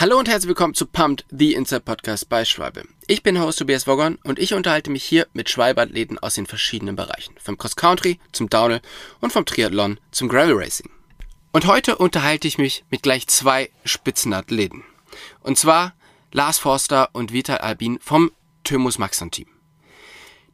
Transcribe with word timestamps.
Hallo 0.00 0.16
und 0.16 0.28
herzlich 0.28 0.46
willkommen 0.46 0.74
zu 0.74 0.86
Pumped, 0.86 1.26
the 1.28 1.54
Inside 1.54 1.80
Podcast 1.80 2.28
bei 2.28 2.44
Schwalbe. 2.44 2.84
Ich 3.08 3.24
bin 3.24 3.40
Host 3.40 3.58
Tobias 3.58 3.88
Woggon 3.88 4.16
und 4.22 4.38
ich 4.38 4.54
unterhalte 4.54 4.90
mich 4.90 5.02
hier 5.02 5.26
mit 5.32 5.50
Schwalbe-Athleten 5.50 6.20
aus 6.20 6.36
den 6.36 6.46
verschiedenen 6.46 6.94
Bereichen. 6.94 7.34
Vom 7.42 7.58
Cross 7.58 7.74
Country 7.74 8.20
zum 8.30 8.48
Downhill 8.48 8.80
und 9.20 9.32
vom 9.32 9.44
Triathlon 9.44 9.98
zum 10.12 10.28
Gravel 10.28 10.54
Racing. 10.54 10.88
Und 11.50 11.66
heute 11.66 11.98
unterhalte 11.98 12.46
ich 12.46 12.58
mich 12.58 12.84
mit 12.90 13.02
gleich 13.02 13.26
zwei 13.26 13.72
Spitzenathleten. 13.84 14.84
Und 15.40 15.58
zwar 15.58 15.94
Lars 16.30 16.58
Forster 16.58 17.08
und 17.12 17.32
Vital 17.32 17.58
Albin 17.58 17.98
vom 18.00 18.30
Thymus 18.62 18.98
Maxon 18.98 19.32
Team. 19.32 19.48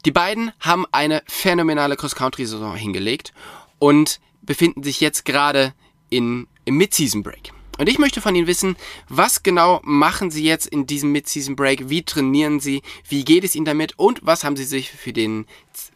Die 0.06 0.11
beiden 0.11 0.52
haben 0.61 0.86
eine 0.90 1.22
phänomenale 1.26 1.96
Cross-Country-Saison 1.96 2.76
hingelegt 2.76 3.34
und 3.79 4.20
befinden 4.40 4.82
sich 4.82 5.00
jetzt 5.00 5.26
gerade 5.26 5.74
in, 6.08 6.46
im 6.64 6.79
Mid-Season 6.79 7.22
Break. 7.22 7.54
Und 7.79 7.88
ich 7.88 7.98
möchte 7.98 8.20
von 8.20 8.34
Ihnen 8.34 8.46
wissen, 8.46 8.77
was 9.09 9.43
genau 9.43 9.80
machen 9.82 10.30
Sie 10.30 10.45
jetzt 10.45 10.66
in 10.66 10.86
diesem 10.86 11.12
Mid-Season 11.12 11.57
Break? 11.57 11.89
Wie 11.89 12.04
trainieren 12.04 12.61
Sie? 12.61 12.82
Wie 13.08 13.25
geht 13.25 13.44
es 13.44 13.54
Ihnen 13.54 13.64
damit? 13.64 13.99
Und 13.99 14.21
was 14.22 14.44
haben 14.44 14.57
Sie 14.57 14.64
sich 14.64 14.90
für, 14.90 15.12
den, 15.12 15.46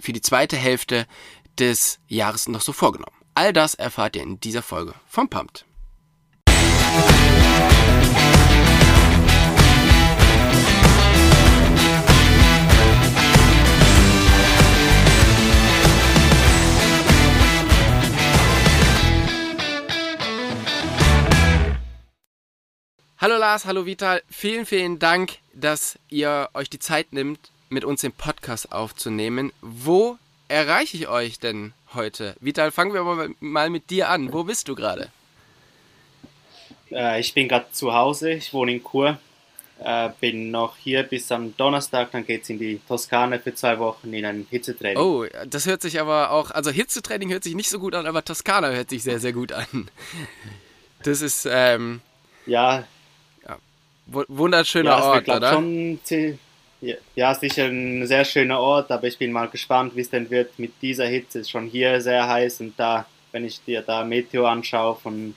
für 0.00 0.12
die 0.12 0.20
zweite 0.20 0.56
Hälfte 0.56 1.06
des 1.58 2.00
Jahres 2.08 2.48
noch 2.48 2.62
so 2.62 2.72
vorgenommen? 2.72 3.16
All 3.34 3.52
das 3.52 3.74
erfahrt 3.74 4.16
ihr 4.16 4.22
in 4.22 4.40
dieser 4.40 4.62
Folge 4.62 4.94
vom 5.06 5.28
Pumped. 5.28 5.67
Hallo 23.28 23.40
Lars, 23.40 23.66
hallo 23.66 23.84
Vital. 23.84 24.22
Vielen, 24.30 24.64
vielen 24.64 24.98
Dank, 24.98 25.36
dass 25.52 25.98
ihr 26.08 26.48
euch 26.54 26.70
die 26.70 26.78
Zeit 26.78 27.12
nimmt, 27.12 27.38
mit 27.68 27.84
uns 27.84 28.00
den 28.00 28.12
Podcast 28.12 28.72
aufzunehmen. 28.72 29.52
Wo 29.60 30.16
erreiche 30.48 30.96
ich 30.96 31.08
euch 31.08 31.38
denn 31.38 31.74
heute? 31.92 32.36
Vital, 32.40 32.70
fangen 32.70 32.94
wir 32.94 33.34
mal 33.40 33.68
mit 33.68 33.90
dir 33.90 34.08
an. 34.08 34.32
Wo 34.32 34.44
bist 34.44 34.68
du 34.68 34.74
gerade? 34.74 35.10
Äh, 36.90 37.20
ich 37.20 37.34
bin 37.34 37.48
gerade 37.48 37.66
zu 37.70 37.92
Hause. 37.92 38.30
Ich 38.32 38.54
wohne 38.54 38.72
in 38.72 38.82
Chur. 38.82 39.18
Äh, 39.78 40.08
bin 40.18 40.50
noch 40.50 40.78
hier 40.78 41.02
bis 41.02 41.30
am 41.30 41.54
Donnerstag. 41.54 42.12
Dann 42.12 42.24
geht 42.24 42.44
es 42.44 42.48
in 42.48 42.58
die 42.58 42.80
Toskana 42.88 43.38
für 43.40 43.54
zwei 43.54 43.78
Wochen 43.78 44.10
in 44.14 44.24
ein 44.24 44.46
Hitzetraining. 44.48 44.96
Oh, 44.96 45.26
das 45.46 45.66
hört 45.66 45.82
sich 45.82 46.00
aber 46.00 46.30
auch. 46.30 46.50
Also 46.50 46.70
Hitzetraining 46.70 47.30
hört 47.30 47.44
sich 47.44 47.54
nicht 47.54 47.68
so 47.68 47.78
gut 47.78 47.94
an, 47.94 48.06
aber 48.06 48.24
Toskana 48.24 48.70
hört 48.70 48.88
sich 48.88 49.02
sehr, 49.02 49.20
sehr 49.20 49.34
gut 49.34 49.52
an. 49.52 49.90
Das 51.02 51.20
ist. 51.20 51.46
Ähm, 51.48 52.00
ja, 52.46 52.84
Wunderschöner 54.08 54.90
ja, 54.90 55.02
Ort, 55.02 55.28
oder? 55.28 55.52
Schon, 55.52 55.98
ja, 57.14 57.34
sicher 57.34 57.66
ein 57.66 58.06
sehr 58.06 58.24
schöner 58.24 58.60
Ort, 58.60 58.90
aber 58.90 59.06
ich 59.06 59.18
bin 59.18 59.32
mal 59.32 59.48
gespannt, 59.48 59.94
wie 59.96 60.00
es 60.00 60.10
denn 60.10 60.30
wird 60.30 60.58
mit 60.58 60.72
dieser 60.80 61.06
Hitze. 61.06 61.40
Es 61.40 61.46
ist 61.46 61.50
schon 61.50 61.66
hier 61.66 62.00
sehr 62.00 62.26
heiß 62.26 62.60
und 62.60 62.74
da, 62.78 63.06
wenn 63.32 63.44
ich 63.44 63.62
dir 63.64 63.82
da 63.82 64.04
Meteor 64.04 64.48
anschaue 64.48 64.96
von, 64.96 65.34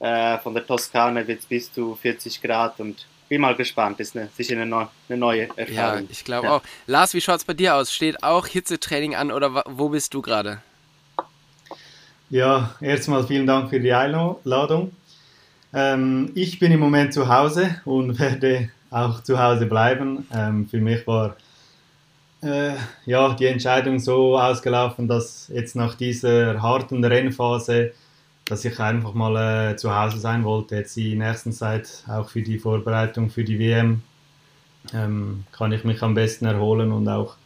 äh, 0.00 0.38
von 0.38 0.54
der 0.54 0.66
Toskana, 0.66 1.26
wird 1.26 1.40
es 1.40 1.46
bis 1.46 1.72
zu 1.72 1.94
40 2.00 2.40
Grad 2.40 2.80
und 2.80 3.06
bin 3.28 3.42
mal 3.42 3.54
gespannt. 3.54 4.00
Ist 4.00 4.16
eine, 4.16 4.28
sicher 4.34 4.56
eine, 4.56 4.66
neu, 4.66 4.86
eine 5.08 5.18
neue 5.18 5.48
Erfahrung. 5.56 6.04
Ja, 6.04 6.08
ich 6.10 6.24
glaube 6.24 6.46
ja. 6.46 6.56
auch. 6.56 6.62
Lars, 6.86 7.14
wie 7.14 7.20
schaut 7.20 7.36
es 7.36 7.44
bei 7.44 7.54
dir 7.54 7.76
aus? 7.76 7.92
Steht 7.92 8.22
auch 8.22 8.46
Hitzetraining 8.46 9.14
an 9.14 9.30
oder 9.30 9.62
wo 9.66 9.90
bist 9.90 10.14
du 10.14 10.22
gerade? 10.22 10.62
Ja, 12.30 12.74
erstmal 12.80 13.26
vielen 13.26 13.46
Dank 13.46 13.70
für 13.70 13.80
die 13.80 13.92
Einladung. 13.92 14.92
Ähm, 15.72 16.30
ich 16.34 16.58
bin 16.58 16.72
im 16.72 16.80
Moment 16.80 17.14
zu 17.14 17.28
Hause 17.28 17.76
und 17.84 18.18
werde 18.20 18.70
auch 18.90 19.22
zu 19.22 19.38
Hause 19.38 19.66
bleiben. 19.66 20.26
Ähm, 20.34 20.68
für 20.68 20.80
mich 20.80 21.06
war 21.06 21.36
äh, 22.42 22.72
ja, 23.06 23.34
die 23.34 23.46
Entscheidung 23.46 23.98
so 23.98 24.38
ausgelaufen, 24.38 25.06
dass 25.06 25.48
jetzt 25.48 25.76
nach 25.76 25.94
dieser 25.94 26.60
harten 26.60 27.04
Rennphase, 27.04 27.92
dass 28.46 28.64
ich 28.64 28.78
einfach 28.80 29.14
mal 29.14 29.72
äh, 29.72 29.76
zu 29.76 29.94
Hause 29.94 30.18
sein 30.18 30.44
wollte. 30.44 30.76
Jetzt 30.76 30.96
die 30.96 31.14
nächsten 31.14 31.52
Zeit 31.52 32.02
auch 32.08 32.28
für 32.28 32.42
die 32.42 32.58
Vorbereitung 32.58 33.30
für 33.30 33.44
die 33.44 33.58
WM 33.58 34.02
ähm, 34.94 35.44
kann 35.52 35.72
ich 35.72 35.84
mich 35.84 36.02
am 36.02 36.14
besten 36.14 36.46
erholen 36.46 36.92
und 36.92 37.08
auch 37.08 37.36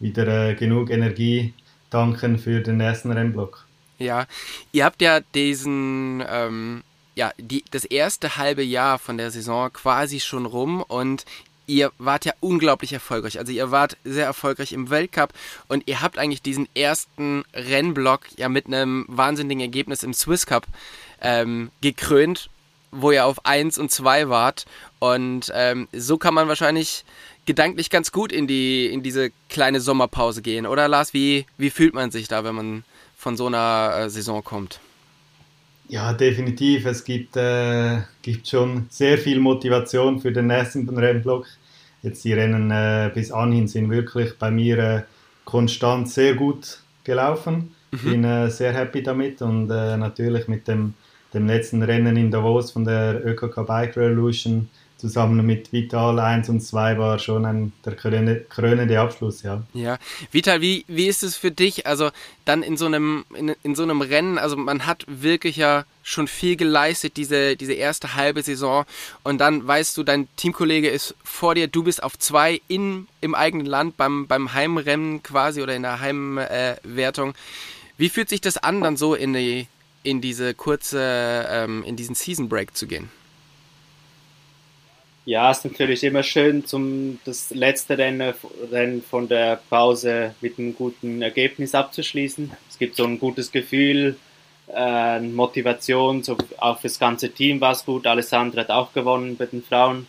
wieder 0.00 0.50
äh, 0.50 0.54
genug 0.54 0.90
Energie 0.90 1.54
tanken 1.90 2.38
für 2.38 2.60
den 2.60 2.78
nächsten 2.78 3.12
Rennblock. 3.12 3.66
Ja, 3.98 4.26
ihr 4.72 4.84
habt 4.84 5.00
ja 5.00 5.20
diesen 5.20 6.22
ähm, 6.28 6.82
ja, 7.14 7.32
die, 7.38 7.64
das 7.70 7.84
erste 7.84 8.36
halbe 8.36 8.62
Jahr 8.62 8.98
von 8.98 9.18
der 9.18 9.30
Saison 9.30 9.72
quasi 9.72 10.20
schon 10.20 10.46
rum 10.46 10.82
und 10.82 11.24
ihr 11.66 11.92
wart 11.98 12.24
ja 12.24 12.32
unglaublich 12.40 12.92
erfolgreich. 12.92 13.38
Also 13.38 13.52
ihr 13.52 13.70
wart 13.70 13.96
sehr 14.04 14.26
erfolgreich 14.26 14.72
im 14.72 14.90
Weltcup 14.90 15.32
und 15.68 15.84
ihr 15.86 16.02
habt 16.02 16.18
eigentlich 16.18 16.42
diesen 16.42 16.68
ersten 16.74 17.44
Rennblock 17.54 18.26
ja 18.36 18.48
mit 18.48 18.66
einem 18.66 19.06
wahnsinnigen 19.08 19.60
Ergebnis 19.60 20.02
im 20.02 20.12
Swiss 20.12 20.46
Cup 20.46 20.66
ähm, 21.22 21.70
gekrönt, 21.80 22.50
wo 22.90 23.10
ihr 23.10 23.24
auf 23.24 23.46
1 23.46 23.78
und 23.78 23.90
2 23.90 24.28
wart. 24.28 24.66
Und 24.98 25.50
ähm, 25.54 25.88
so 25.92 26.18
kann 26.18 26.34
man 26.34 26.48
wahrscheinlich 26.48 27.04
gedanklich 27.46 27.90
ganz 27.90 28.12
gut 28.12 28.32
in, 28.32 28.46
die, 28.46 28.86
in 28.86 29.02
diese 29.02 29.30
kleine 29.48 29.80
Sommerpause 29.80 30.42
gehen. 30.42 30.66
Oder 30.66 30.88
Lars, 30.88 31.14
wie, 31.14 31.46
wie 31.58 31.70
fühlt 31.70 31.94
man 31.94 32.10
sich 32.10 32.28
da, 32.28 32.44
wenn 32.44 32.54
man 32.54 32.84
von 33.16 33.36
so 33.36 33.46
einer 33.46 33.94
äh, 33.96 34.10
Saison 34.10 34.42
kommt? 34.44 34.80
Ja, 35.88 36.12
definitiv. 36.12 36.86
Es 36.86 37.04
gibt, 37.04 37.36
äh, 37.36 38.00
gibt 38.22 38.48
schon 38.48 38.86
sehr 38.88 39.18
viel 39.18 39.38
Motivation 39.38 40.18
für 40.20 40.32
den 40.32 40.46
nächsten 40.46 40.88
Rennblock. 40.88 41.46
Jetzt 42.02 42.24
die 42.24 42.32
Rennen 42.32 42.70
äh, 42.70 43.10
bis 43.14 43.30
anhin 43.30 43.68
sind 43.68 43.90
wirklich 43.90 44.38
bei 44.38 44.50
mir 44.50 44.78
äh, 44.78 45.02
konstant 45.44 46.08
sehr 46.08 46.34
gut 46.34 46.80
gelaufen. 47.04 47.74
Mhm. 47.92 48.10
Bin 48.10 48.24
äh, 48.24 48.50
sehr 48.50 48.72
happy 48.72 49.02
damit 49.02 49.42
und 49.42 49.70
äh, 49.70 49.96
natürlich 49.96 50.48
mit 50.48 50.66
dem, 50.68 50.94
dem 51.32 51.46
letzten 51.46 51.82
Rennen 51.82 52.16
in 52.16 52.30
Davos 52.30 52.72
von 52.72 52.84
der 52.84 53.24
ÖKK 53.24 53.66
Bike 53.66 53.96
Revolution 53.96 54.68
zusammen 55.04 55.44
mit 55.44 55.70
Vital 55.70 56.18
1 56.18 56.48
und 56.48 56.60
2 56.62 56.98
war 56.98 57.18
schon 57.18 57.44
ein, 57.44 57.72
der 57.84 57.94
krönende 57.94 58.98
Abschluss, 58.98 59.42
ja. 59.42 59.62
Ja, 59.74 59.98
Vital, 60.32 60.62
wie, 60.62 60.86
wie 60.88 61.08
ist 61.08 61.22
es 61.22 61.36
für 61.36 61.50
dich? 61.50 61.86
Also 61.86 62.10
dann 62.46 62.62
in 62.62 62.78
so 62.78 62.86
einem, 62.86 63.26
in, 63.34 63.54
in 63.62 63.74
so 63.74 63.82
einem 63.82 64.00
Rennen, 64.00 64.38
also 64.38 64.56
man 64.56 64.86
hat 64.86 65.04
wirklich 65.06 65.58
ja 65.58 65.84
schon 66.02 66.26
viel 66.26 66.56
geleistet, 66.56 67.18
diese, 67.18 67.54
diese 67.54 67.74
erste 67.74 68.14
halbe 68.14 68.42
Saison 68.42 68.86
und 69.24 69.42
dann 69.42 69.66
weißt 69.66 69.94
du, 69.98 70.04
dein 70.04 70.26
Teamkollege 70.36 70.88
ist 70.88 71.14
vor 71.22 71.54
dir, 71.54 71.68
du 71.68 71.82
bist 71.82 72.02
auf 72.02 72.18
zwei 72.18 72.62
im 72.66 73.06
eigenen 73.34 73.66
Land 73.66 73.98
beim, 73.98 74.26
beim 74.26 74.54
Heimrennen 74.54 75.22
quasi 75.22 75.60
oder 75.60 75.76
in 75.76 75.82
der 75.82 76.00
Heimwertung. 76.00 77.32
Äh, 77.32 77.98
wie 77.98 78.08
fühlt 78.08 78.30
sich 78.30 78.40
das 78.40 78.56
an, 78.56 78.80
dann 78.80 78.96
so 78.96 79.14
in 79.14 79.34
die, 79.34 79.66
in 80.02 80.22
diese 80.22 80.54
kurze, 80.54 81.46
ähm, 81.50 81.84
in 81.84 81.96
diesen 81.96 82.14
Season 82.14 82.48
Break 82.48 82.74
zu 82.74 82.86
gehen? 82.86 83.10
Ja, 85.26 85.50
es 85.50 85.58
ist 85.58 85.64
natürlich 85.64 86.04
immer 86.04 86.22
schön, 86.22 86.66
zum, 86.66 87.18
das 87.24 87.48
letzte 87.50 87.96
Rennen, 87.96 88.34
Rennen 88.70 89.02
von 89.02 89.26
der 89.26 89.58
Pause 89.70 90.34
mit 90.42 90.58
einem 90.58 90.74
guten 90.74 91.22
Ergebnis 91.22 91.74
abzuschließen. 91.74 92.52
Es 92.68 92.78
gibt 92.78 92.94
so 92.94 93.04
ein 93.04 93.18
gutes 93.18 93.50
Gefühl, 93.50 94.18
äh, 94.74 95.20
Motivation, 95.20 96.22
so, 96.22 96.36
auch 96.58 96.78
fürs 96.78 96.98
ganze 96.98 97.30
Team 97.30 97.60
war 97.62 97.72
es 97.72 97.86
gut. 97.86 98.06
Alessandra 98.06 98.60
hat 98.60 98.70
auch 98.70 98.92
gewonnen 98.92 99.36
bei 99.38 99.46
den 99.46 99.62
Frauen. 99.62 100.06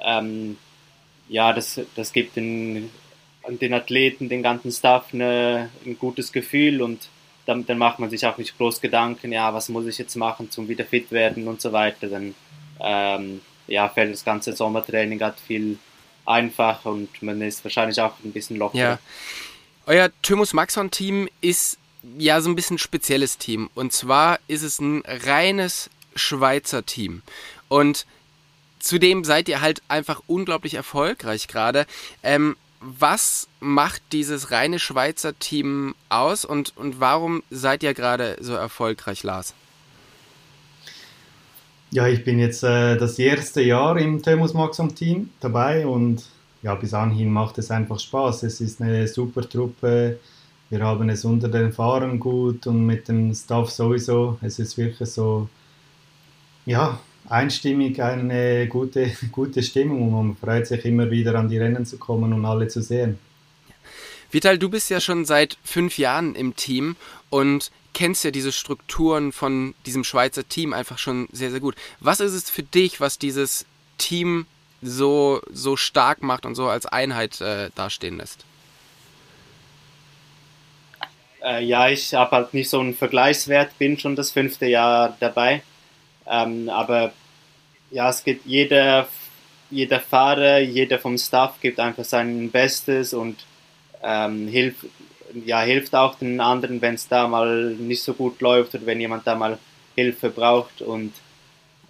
Ähm, 0.00 0.56
ja, 1.28 1.52
das, 1.52 1.80
das 1.96 2.12
gibt 2.12 2.36
den, 2.36 2.90
den 3.48 3.74
Athleten, 3.74 4.28
den 4.28 4.42
ganzen 4.44 4.70
Staff 4.70 5.12
eine, 5.12 5.70
ein 5.84 5.98
gutes 5.98 6.30
Gefühl 6.32 6.80
und 6.80 7.08
dann, 7.46 7.66
dann 7.66 7.78
macht 7.78 7.98
man 7.98 8.08
sich 8.08 8.24
auch 8.24 8.38
nicht 8.38 8.56
groß 8.56 8.80
Gedanken, 8.80 9.32
ja, 9.32 9.52
was 9.52 9.68
muss 9.68 9.86
ich 9.86 9.98
jetzt 9.98 10.14
machen, 10.14 10.50
zum 10.52 10.68
wieder 10.68 10.84
fit 10.84 11.10
werden 11.10 11.48
und 11.48 11.60
so 11.60 11.72
weiter. 11.72 12.06
Dann 12.06 12.34
ähm, 12.80 13.40
ja, 13.66 13.88
fällt 13.88 14.12
das 14.12 14.24
ganze 14.24 14.54
Sommertraining 14.54 15.20
hat 15.20 15.38
viel 15.40 15.78
einfacher 16.26 16.90
und 16.90 17.22
man 17.22 17.40
ist 17.42 17.64
wahrscheinlich 17.64 18.00
auch 18.00 18.14
ein 18.24 18.32
bisschen 18.32 18.56
lockerer. 18.56 18.80
Ja. 18.82 18.98
Euer 19.86 20.10
Thymus 20.22 20.52
Maxon 20.52 20.90
Team 20.90 21.28
ist 21.40 21.78
ja 22.18 22.40
so 22.40 22.48
ein 22.48 22.56
bisschen 22.56 22.76
ein 22.76 22.78
spezielles 22.78 23.38
Team. 23.38 23.70
Und 23.74 23.92
zwar 23.92 24.38
ist 24.46 24.62
es 24.62 24.80
ein 24.80 25.02
reines 25.06 25.90
Schweizer 26.14 26.84
Team. 26.86 27.22
Und 27.68 28.06
zudem 28.78 29.24
seid 29.24 29.48
ihr 29.48 29.60
halt 29.60 29.82
einfach 29.88 30.22
unglaublich 30.26 30.74
erfolgreich 30.74 31.48
gerade. 31.48 31.86
Ähm, 32.22 32.56
was 32.80 33.48
macht 33.60 34.02
dieses 34.12 34.50
reine 34.50 34.78
Schweizer 34.78 35.38
Team 35.38 35.94
aus 36.10 36.44
und, 36.44 36.76
und 36.76 37.00
warum 37.00 37.42
seid 37.50 37.82
ihr 37.82 37.94
gerade 37.94 38.36
so 38.40 38.52
erfolgreich, 38.52 39.22
Lars? 39.22 39.54
Ja, 41.94 42.08
ich 42.08 42.24
bin 42.24 42.40
jetzt 42.40 42.64
äh, 42.64 42.96
das 42.96 43.20
erste 43.20 43.62
Jahr 43.62 43.96
im 43.98 44.20
Thermos 44.20 44.52
Maxim 44.52 44.96
Team 44.96 45.30
dabei 45.38 45.86
und 45.86 46.24
ja, 46.60 46.74
bis 46.74 46.92
anhin 46.92 47.30
macht 47.30 47.56
es 47.58 47.70
einfach 47.70 48.00
Spaß. 48.00 48.42
Es 48.42 48.60
ist 48.60 48.82
eine 48.82 49.06
super 49.06 49.48
Truppe. 49.48 50.18
Wir 50.70 50.80
haben 50.80 51.08
es 51.08 51.24
unter 51.24 51.46
den 51.48 51.72
Fahrern 51.72 52.18
gut 52.18 52.66
und 52.66 52.84
mit 52.84 53.06
dem 53.06 53.32
Staff 53.32 53.70
sowieso. 53.70 54.38
Es 54.42 54.58
ist 54.58 54.76
wirklich 54.76 55.08
so, 55.08 55.48
ja, 56.66 56.98
einstimmig 57.28 58.02
eine 58.02 58.66
gute, 58.66 59.12
gute 59.30 59.62
Stimmung 59.62 60.12
und 60.14 60.26
man 60.26 60.36
freut 60.36 60.66
sich 60.66 60.84
immer 60.84 61.08
wieder 61.12 61.36
an 61.36 61.48
die 61.48 61.58
Rennen 61.58 61.86
zu 61.86 61.96
kommen 61.98 62.32
und 62.32 62.44
alle 62.44 62.66
zu 62.66 62.82
sehen. 62.82 63.20
Vital, 64.34 64.58
du 64.58 64.68
bist 64.68 64.90
ja 64.90 65.00
schon 65.00 65.24
seit 65.24 65.56
fünf 65.62 65.96
Jahren 65.96 66.34
im 66.34 66.56
Team 66.56 66.96
und 67.30 67.70
kennst 67.92 68.24
ja 68.24 68.32
diese 68.32 68.50
Strukturen 68.50 69.30
von 69.30 69.76
diesem 69.86 70.02
Schweizer 70.02 70.48
Team 70.48 70.72
einfach 70.72 70.98
schon 70.98 71.28
sehr, 71.30 71.52
sehr 71.52 71.60
gut. 71.60 71.76
Was 72.00 72.18
ist 72.18 72.32
es 72.32 72.50
für 72.50 72.64
dich, 72.64 73.00
was 73.00 73.16
dieses 73.20 73.64
Team 73.96 74.46
so, 74.82 75.40
so 75.52 75.76
stark 75.76 76.24
macht 76.24 76.46
und 76.46 76.56
so 76.56 76.66
als 76.66 76.84
Einheit 76.84 77.40
äh, 77.40 77.70
dastehen 77.76 78.16
lässt? 78.16 78.44
Äh, 81.40 81.62
ja, 81.64 81.88
ich 81.88 82.12
habe 82.12 82.32
halt 82.32 82.54
nicht 82.54 82.68
so 82.68 82.80
einen 82.80 82.96
Vergleichswert, 82.96 83.78
bin 83.78 84.00
schon 84.00 84.16
das 84.16 84.32
fünfte 84.32 84.66
Jahr 84.66 85.16
dabei. 85.20 85.62
Ähm, 86.26 86.68
aber 86.70 87.12
ja, 87.92 88.10
es 88.10 88.24
gibt 88.24 88.46
jeder, 88.46 89.06
jeder 89.70 90.00
Fahrer, 90.00 90.58
jeder 90.58 90.98
vom 90.98 91.16
Staff 91.18 91.60
gibt 91.60 91.78
einfach 91.78 92.04
sein 92.04 92.50
Bestes 92.50 93.14
und 93.14 93.36
ähm, 94.04 94.48
hilft, 94.48 94.86
ja, 95.44 95.62
hilft 95.62 95.94
auch 95.94 96.16
den 96.16 96.40
anderen, 96.40 96.80
wenn 96.80 96.94
es 96.94 97.08
da 97.08 97.26
mal 97.26 97.74
nicht 97.74 98.02
so 98.02 98.12
gut 98.14 98.40
läuft 98.40 98.74
oder 98.74 98.86
wenn 98.86 99.00
jemand 99.00 99.26
da 99.26 99.34
mal 99.34 99.58
Hilfe 99.96 100.30
braucht. 100.30 100.82
Und 100.82 101.12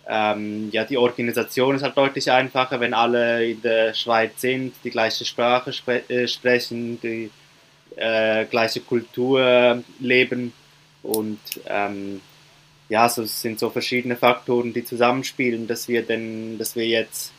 ähm, 0.07 0.71
ja, 0.71 0.85
die 0.85 0.97
Organisation 0.97 1.75
ist 1.75 1.83
halt 1.83 1.97
deutlich 1.97 2.31
einfacher, 2.31 2.81
wenn 2.81 2.95
alle 2.95 3.51
in 3.51 3.63
der 3.63 3.95
Schweiz 3.95 4.41
sind, 4.41 4.75
die 4.85 4.91
gleiche 4.91 5.25
Sprache 5.25 5.73
spre 5.73 6.09
äh, 6.09 6.29
sprechen, 6.29 7.01
die 7.01 7.31
äh, 7.97 8.45
gleiche 8.47 8.81
Kultur 8.81 9.83
leben 10.01 10.53
und 11.03 11.39
ähm, 11.67 12.21
ja, 12.89 13.09
so 13.09 13.23
es 13.23 13.41
sind 13.41 13.59
so 13.59 13.71
verschiedene 13.71 14.17
Faktoren, 14.17 14.73
die 14.73 14.85
zusammenspielen, 14.85 15.67
dass 15.67 15.89
wir 15.89 16.03
denn, 16.03 16.59
dass 16.59 16.77
wir 16.77 16.87
jetzt 16.87 17.33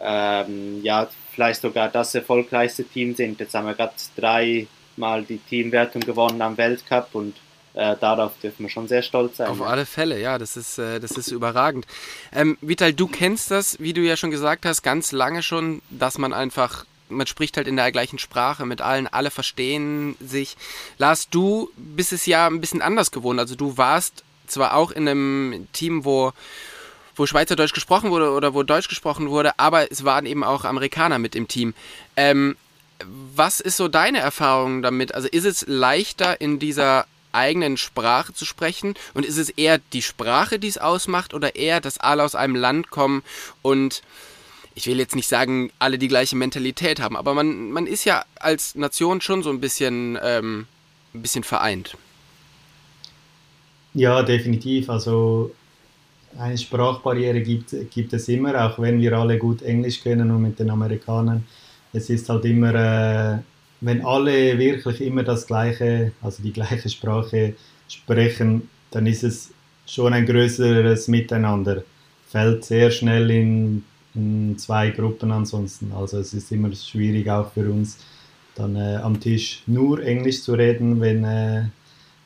ähm, 0.00 0.82
ja 0.82 1.08
vielleicht 1.36 1.60
sogar 1.60 1.88
das 1.88 2.14
erfolgreichste 2.14 2.82
Team 2.82 3.14
sind. 3.14 3.38
Jetzt 3.38 3.54
haben 3.54 3.66
wir 3.66 3.74
gerade 3.74 3.92
dreimal 4.16 5.22
die 5.22 5.38
Teamwertung 5.38 6.00
gewonnen 6.00 6.40
am 6.40 6.56
Weltcup 6.56 7.10
und 7.12 7.36
äh, 7.74 7.94
darauf 8.00 8.32
dürfen 8.42 8.64
wir 8.64 8.70
schon 8.70 8.88
sehr 8.88 9.02
stolz 9.02 9.36
sein. 9.36 9.48
Auf 9.48 9.60
alle 9.60 9.84
Fälle, 9.84 10.18
ja, 10.18 10.38
das 10.38 10.56
ist, 10.56 10.78
äh, 10.78 10.98
das 10.98 11.12
ist 11.12 11.30
überragend. 11.30 11.86
Ähm, 12.32 12.56
Vital, 12.62 12.94
du 12.94 13.06
kennst 13.06 13.50
das, 13.50 13.78
wie 13.78 13.92
du 13.92 14.00
ja 14.00 14.16
schon 14.16 14.30
gesagt 14.30 14.64
hast, 14.64 14.82
ganz 14.82 15.12
lange 15.12 15.42
schon, 15.42 15.82
dass 15.90 16.16
man 16.16 16.32
einfach, 16.32 16.86
man 17.10 17.26
spricht 17.26 17.58
halt 17.58 17.68
in 17.68 17.76
der 17.76 17.92
gleichen 17.92 18.18
Sprache 18.18 18.64
mit 18.64 18.80
allen, 18.80 19.06
alle 19.06 19.30
verstehen 19.30 20.16
sich. 20.20 20.56
Lars, 20.96 21.28
du 21.28 21.70
bist 21.76 22.14
es 22.14 22.24
ja 22.24 22.46
ein 22.46 22.62
bisschen 22.62 22.80
anders 22.80 23.10
gewohnt. 23.10 23.38
Also 23.38 23.56
du 23.56 23.76
warst 23.76 24.24
zwar 24.46 24.74
auch 24.74 24.90
in 24.90 25.06
einem 25.06 25.68
Team, 25.74 26.06
wo 26.06 26.32
wo 27.16 27.26
Schweizerdeutsch 27.26 27.72
gesprochen 27.72 28.10
wurde 28.10 28.30
oder 28.30 28.54
wo 28.54 28.62
Deutsch 28.62 28.88
gesprochen 28.88 29.30
wurde, 29.30 29.58
aber 29.58 29.90
es 29.90 30.04
waren 30.04 30.26
eben 30.26 30.44
auch 30.44 30.64
Amerikaner 30.64 31.18
mit 31.18 31.34
im 31.34 31.48
Team. 31.48 31.74
Ähm, 32.16 32.56
was 33.34 33.60
ist 33.60 33.76
so 33.76 33.88
deine 33.88 34.18
Erfahrung 34.18 34.82
damit? 34.82 35.14
Also 35.14 35.28
ist 35.28 35.44
es 35.44 35.64
leichter 35.66 36.40
in 36.40 36.58
dieser 36.58 37.06
eigenen 37.32 37.76
Sprache 37.76 38.32
zu 38.32 38.44
sprechen? 38.44 38.94
Und 39.12 39.26
ist 39.26 39.36
es 39.36 39.50
eher 39.50 39.78
die 39.92 40.02
Sprache, 40.02 40.58
die 40.58 40.68
es 40.68 40.78
ausmacht, 40.78 41.34
oder 41.34 41.56
eher, 41.56 41.80
dass 41.80 41.98
alle 41.98 42.24
aus 42.24 42.34
einem 42.34 42.54
Land 42.54 42.90
kommen 42.90 43.22
und 43.62 44.02
ich 44.74 44.86
will 44.86 44.98
jetzt 44.98 45.16
nicht 45.16 45.28
sagen, 45.28 45.70
alle 45.78 45.98
die 45.98 46.08
gleiche 46.08 46.36
Mentalität 46.36 47.00
haben, 47.00 47.16
aber 47.16 47.32
man, 47.32 47.72
man 47.72 47.86
ist 47.86 48.04
ja 48.04 48.24
als 48.38 48.74
Nation 48.74 49.22
schon 49.22 49.42
so 49.42 49.48
ein 49.48 49.58
bisschen, 49.58 50.18
ähm, 50.22 50.66
ein 51.14 51.22
bisschen 51.22 51.44
vereint. 51.44 51.96
Ja, 53.94 54.22
definitiv. 54.22 54.90
Also 54.90 55.50
eine 56.38 56.58
Sprachbarriere 56.58 57.40
gibt, 57.40 57.74
gibt 57.90 58.12
es 58.12 58.28
immer, 58.28 58.54
auch 58.64 58.78
wenn 58.78 59.00
wir 59.00 59.12
alle 59.12 59.38
gut 59.38 59.62
Englisch 59.62 60.02
können 60.02 60.30
und 60.30 60.42
mit 60.42 60.58
den 60.58 60.70
Amerikanern. 60.70 61.44
Es 61.92 62.10
ist 62.10 62.28
halt 62.28 62.44
immer, 62.44 62.74
äh, 62.74 63.38
wenn 63.80 64.04
alle 64.04 64.58
wirklich 64.58 65.00
immer 65.00 65.22
das 65.22 65.46
gleiche, 65.46 66.12
also 66.22 66.42
die 66.42 66.52
gleiche 66.52 66.88
Sprache 66.88 67.54
sprechen, 67.88 68.68
dann 68.90 69.06
ist 69.06 69.24
es 69.24 69.50
schon 69.86 70.12
ein 70.12 70.26
größeres 70.26 71.08
Miteinander. 71.08 71.82
Fällt 72.28 72.64
sehr 72.64 72.90
schnell 72.90 73.30
in, 73.30 73.84
in 74.14 74.58
zwei 74.58 74.90
Gruppen 74.90 75.30
ansonsten. 75.30 75.92
Also 75.92 76.18
es 76.18 76.34
ist 76.34 76.50
immer 76.52 76.74
schwierig 76.74 77.30
auch 77.30 77.52
für 77.52 77.70
uns, 77.70 77.98
dann 78.54 78.74
äh, 78.76 78.96
am 78.96 79.20
Tisch 79.20 79.62
nur 79.66 80.02
Englisch 80.02 80.42
zu 80.42 80.54
reden, 80.54 81.00
wenn, 81.00 81.24
äh, 81.24 81.64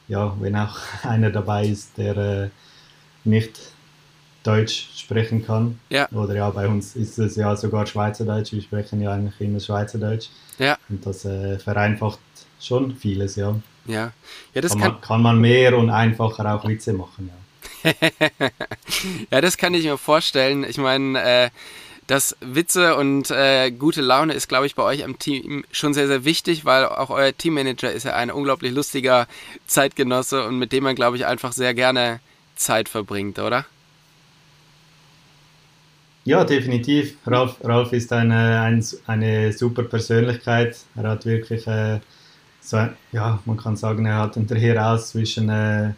ja, 0.09 0.37
wenn 0.41 0.57
auch 0.57 0.79
einer 1.03 1.31
dabei 1.31 1.67
ist, 1.67 1.99
der 1.99 2.17
äh, 2.17 2.49
nicht 3.25 3.59
Deutsch 4.43 4.89
sprechen 4.97 5.45
kann. 5.45 5.79
Ja. 5.91 6.09
Oder 6.13 6.35
ja, 6.35 6.51
bei 6.51 6.67
uns 6.67 6.97
ist 6.97 7.19
es 7.19 7.37
ja 7.37 7.55
sogar 7.57 7.87
Schweizerdeutsch. 7.87 8.53
Wir 8.53 8.63
sprechen 8.63 9.01
ja 9.01 9.13
eigentlich 9.13 9.41
immer 9.41 9.61
Schweizerdeutsch. 9.61 10.29
Ja. 10.59 10.79
Und 10.89 11.05
das 11.05 11.25
äh, 11.25 11.59
vereinfacht 11.59 12.19
schon 12.61 12.97
vieles, 12.97 13.37
ja. 13.37 13.55
Ja. 13.87 14.13
ja 14.55 14.61
das 14.61 14.73
kann, 14.73 14.81
kann, 14.81 14.93
man, 14.93 15.01
kann 15.01 15.23
man 15.23 15.41
mehr 15.41 15.77
und 15.77 15.91
einfacher 15.91 16.55
auch 16.55 16.67
Witze 16.67 16.93
machen, 16.93 17.29
ja. 17.29 17.41
ja, 19.31 19.41
das 19.41 19.57
kann 19.57 19.75
ich 19.75 19.85
mir 19.85 19.97
vorstellen. 19.97 20.65
Ich 20.65 20.77
meine, 20.77 21.23
äh, 21.23 21.51
das 22.07 22.37
Witze 22.41 22.97
und 22.97 23.31
äh, 23.31 23.71
gute 23.71 24.01
Laune 24.01 24.35
ist, 24.35 24.49
glaube 24.49 24.67
ich, 24.67 24.75
bei 24.75 24.83
euch 24.83 25.05
am 25.05 25.19
Team 25.19 25.65
schon 25.71 25.95
sehr, 25.95 26.09
sehr 26.09 26.25
wichtig, 26.25 26.65
weil 26.65 26.85
auch 26.85 27.11
euer 27.11 27.37
Teammanager 27.37 27.93
ist 27.93 28.05
ja 28.05 28.15
ein 28.15 28.31
unglaublich 28.31 28.73
lustiger 28.73 29.29
Zeitgenosse 29.67 30.45
und 30.45 30.59
mit 30.59 30.73
dem 30.73 30.85
man, 30.85 30.97
glaube 30.97 31.17
ich, 31.17 31.27
einfach 31.27 31.53
sehr 31.53 31.73
gerne 31.73 32.21
Zeit 32.57 32.89
verbringt, 32.89 33.39
oder? 33.39 33.65
Ja, 36.25 36.45
definitiv. 36.45 37.17
Ralf, 37.27 37.57
Ralf 37.63 37.93
ist 37.93 38.13
eine, 38.13 38.61
ein, 38.61 38.85
eine 39.07 39.53
super 39.53 39.83
Persönlichkeit. 39.85 40.77
Er 40.95 41.11
hat 41.11 41.25
wirklich, 41.25 41.67
äh, 41.67 42.01
so, 42.61 42.89
ja, 43.13 43.41
man 43.47 43.57
kann 43.57 43.77
sagen, 43.77 44.05
er 44.07 44.17
hat 44.19 44.35
hinterher 44.35 44.93
aus 44.93 45.11
zwischen, 45.11 45.49
äh, 45.49 45.93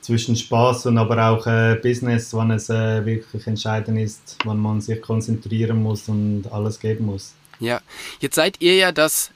zwischen 0.00 0.34
Spaß 0.34 0.86
und 0.86 0.98
aber 0.98 1.28
auch 1.28 1.46
äh, 1.46 1.74
Business, 1.82 2.32
wann 2.32 2.52
es 2.52 2.70
äh, 2.70 3.04
wirklich 3.04 3.46
entscheidend 3.46 3.98
ist, 3.98 4.38
wann 4.44 4.58
man 4.58 4.80
sich 4.80 5.00
konzentrieren 5.02 5.82
muss 5.82 6.08
und 6.08 6.50
alles 6.50 6.80
geben 6.80 7.06
muss. 7.06 7.34
Ja, 7.58 7.80
jetzt 8.20 8.36
seid 8.36 8.60
ihr 8.60 8.76
ja 8.76 8.92
das 8.92 9.30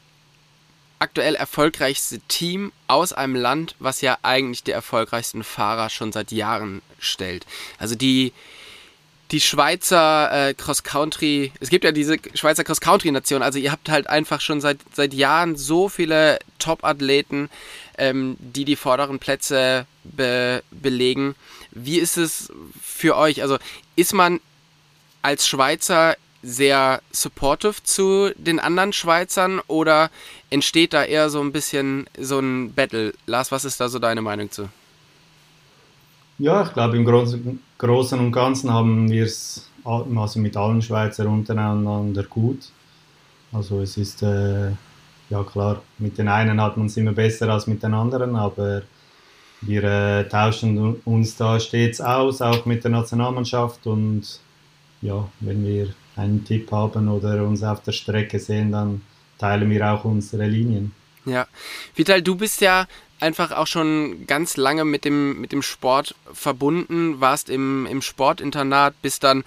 aktuell 1.01 1.35
erfolgreichste 1.35 2.21
Team 2.29 2.73
aus 2.87 3.13
einem 3.13 3.35
Land, 3.35 3.75
was 3.79 4.01
ja 4.01 4.19
eigentlich 4.23 4.63
die 4.63 4.71
erfolgreichsten 4.71 5.43
Fahrer 5.43 5.89
schon 5.91 6.13
seit 6.13 6.31
Jahren 6.31 6.83
stellt. 6.99 7.47
Also 7.79 7.95
die, 7.95 8.33
die 9.31 9.41
Schweizer 9.41 10.49
äh, 10.49 10.55
Cross-Country, 10.55 11.53
es 11.61 11.71
gibt 11.71 11.85
ja 11.85 11.93
diese 11.93 12.17
Schweizer 12.35 12.65
Cross-Country-Nation, 12.65 13.43
also 13.43 13.59
ihr 13.59 13.71
habt 13.71 13.89
halt 13.89 14.09
einfach 14.09 14.41
schon 14.41 14.61
seit, 14.61 14.79
seit 14.93 15.15
Jahren 15.15 15.57
so 15.57 15.89
viele 15.89 16.39
Top-Athleten, 16.59 17.49
ähm, 17.97 18.37
die 18.41 18.65
die 18.65 18.77
vorderen 18.77 19.19
Plätze 19.19 19.87
be 20.03 20.63
belegen. 20.71 21.37
Wie 21.71 21.99
ist 21.99 22.17
es 22.17 22.53
für 22.83 23.17
euch? 23.17 23.43
Also 23.43 23.59
ist 23.95 24.15
man 24.15 24.41
als 25.23 25.47
Schweizer 25.47 26.17
sehr 26.43 27.03
supportive 27.13 27.83
zu 27.85 28.31
den 28.37 28.59
anderen 28.59 28.93
Schweizern 28.93 29.61
oder 29.67 30.11
entsteht 30.49 30.95
da 30.95 31.05
eher 31.05 31.31
so 31.31 31.41
ein 31.41 31.53
bisschen 31.53 32.07
so 32.19 32.39
ein 32.39 32.73
Battle? 32.73 33.13
Lars, 33.27 33.53
was 33.53 33.65
ist 33.65 33.81
da 33.81 33.89
so 33.89 33.99
deine 33.99 34.23
Meinung 34.23 34.51
zu? 34.51 34.71
Ja, 36.41 36.63
ich 36.63 36.73
glaube, 36.73 36.97
im 36.97 37.05
Großen, 37.05 38.19
und 38.19 38.33
Ganzen 38.33 38.73
haben 38.73 39.11
wir 39.11 39.25
es 39.25 39.69
also 39.85 40.41
mit 40.41 40.57
allen 40.57 40.81
Schweizer 40.81 41.27
untereinander 41.29 42.23
gut. 42.23 42.71
Also 43.53 43.81
es 43.83 43.99
ist, 43.99 44.23
äh, 44.23 44.71
ja 45.29 45.45
klar, 45.45 45.83
mit 45.99 46.17
den 46.17 46.29
einen 46.29 46.59
hat 46.59 46.79
man 46.79 46.87
es 46.87 46.97
immer 46.97 47.13
besser 47.13 47.51
als 47.51 47.67
mit 47.67 47.83
den 47.83 47.93
anderen, 47.93 48.37
aber 48.37 48.81
wir 49.61 49.85
äh, 49.85 50.29
tauschen 50.31 50.95
uns 51.05 51.37
da 51.37 51.61
stets 51.61 52.01
aus, 52.01 52.41
auch 52.41 52.65
mit 52.65 52.85
der 52.85 52.91
Nationalmannschaft 52.91 53.87
und 53.87 54.23
ja, 55.03 55.29
wenn 55.41 55.67
wir 55.67 55.89
einen 56.17 56.43
Tipp 56.43 56.73
haben 56.73 57.09
oder 57.09 57.45
uns 57.45 57.63
auf 57.63 57.83
der 57.83 57.93
Strecke 57.93 58.39
sehen, 58.39 58.73
dann 58.73 59.03
teilen 59.37 59.69
wir 59.69 59.93
auch 59.93 60.07
unsere 60.07 60.47
Linien. 60.47 60.93
Ja, 61.27 61.47
Vital, 61.95 62.23
du 62.23 62.35
bist 62.35 62.63
ja 62.63 62.87
einfach 63.21 63.53
auch 63.53 63.67
schon 63.67 64.27
ganz 64.27 64.57
lange 64.57 64.85
mit 64.85 65.05
dem, 65.05 65.41
mit 65.41 65.53
dem 65.53 65.63
Sport 65.63 66.15
verbunden, 66.33 67.21
warst 67.21 67.51
im, 67.51 67.87
im 67.87 68.03
Sportinternat, 68.03 68.95
bist 69.03 69.25
dann, 69.25 69.45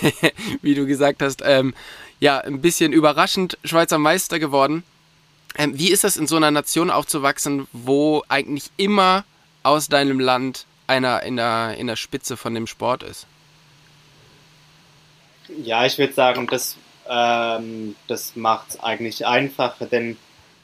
wie 0.62 0.74
du 0.74 0.86
gesagt 0.86 1.22
hast, 1.22 1.42
ähm, 1.44 1.74
ja, 2.18 2.38
ein 2.38 2.60
bisschen 2.60 2.92
überraschend 2.92 3.58
Schweizer 3.64 3.98
Meister 3.98 4.38
geworden. 4.38 4.82
Ähm, 5.56 5.78
wie 5.78 5.90
ist 5.90 6.04
das 6.04 6.16
in 6.16 6.26
so 6.26 6.36
einer 6.36 6.50
Nation 6.50 6.90
aufzuwachsen, 6.90 7.66
wo 7.72 8.22
eigentlich 8.28 8.70
immer 8.76 9.24
aus 9.62 9.88
deinem 9.88 10.20
Land 10.20 10.66
einer 10.86 11.22
in 11.22 11.36
der, 11.36 11.76
in 11.78 11.86
der 11.86 11.96
Spitze 11.96 12.36
von 12.36 12.54
dem 12.54 12.66
Sport 12.66 13.02
ist? 13.02 13.26
Ja, 15.62 15.84
ich 15.84 15.98
würde 15.98 16.12
sagen, 16.12 16.46
das, 16.46 16.76
ähm, 17.08 17.96
das 18.06 18.36
macht 18.36 18.70
es 18.70 18.80
eigentlich 18.80 19.26
einfacher, 19.26 19.86
denn 19.86 20.16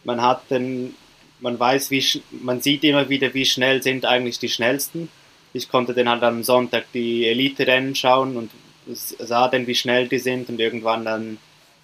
man 0.04 0.22
hat 0.22 0.50
den 0.50 0.94
man 1.40 1.58
weiß, 1.58 1.90
wie 1.90 2.22
man 2.42 2.60
sieht 2.60 2.84
immer 2.84 3.08
wieder, 3.08 3.32
wie 3.34 3.44
schnell 3.44 3.82
sind 3.82 4.04
eigentlich 4.04 4.38
die 4.38 4.48
schnellsten. 4.48 5.08
Ich 5.52 5.68
konnte 5.68 5.94
dann 5.94 6.08
halt 6.08 6.22
am 6.22 6.42
Sonntag 6.42 6.86
die 6.92 7.26
Elite-Rennen 7.26 7.94
schauen 7.94 8.36
und 8.36 8.50
sah 8.88 9.48
dann, 9.48 9.66
wie 9.66 9.74
schnell 9.74 10.08
die 10.08 10.18
sind 10.18 10.48
und 10.48 10.60
irgendwann 10.60 11.04
dann 11.04 11.38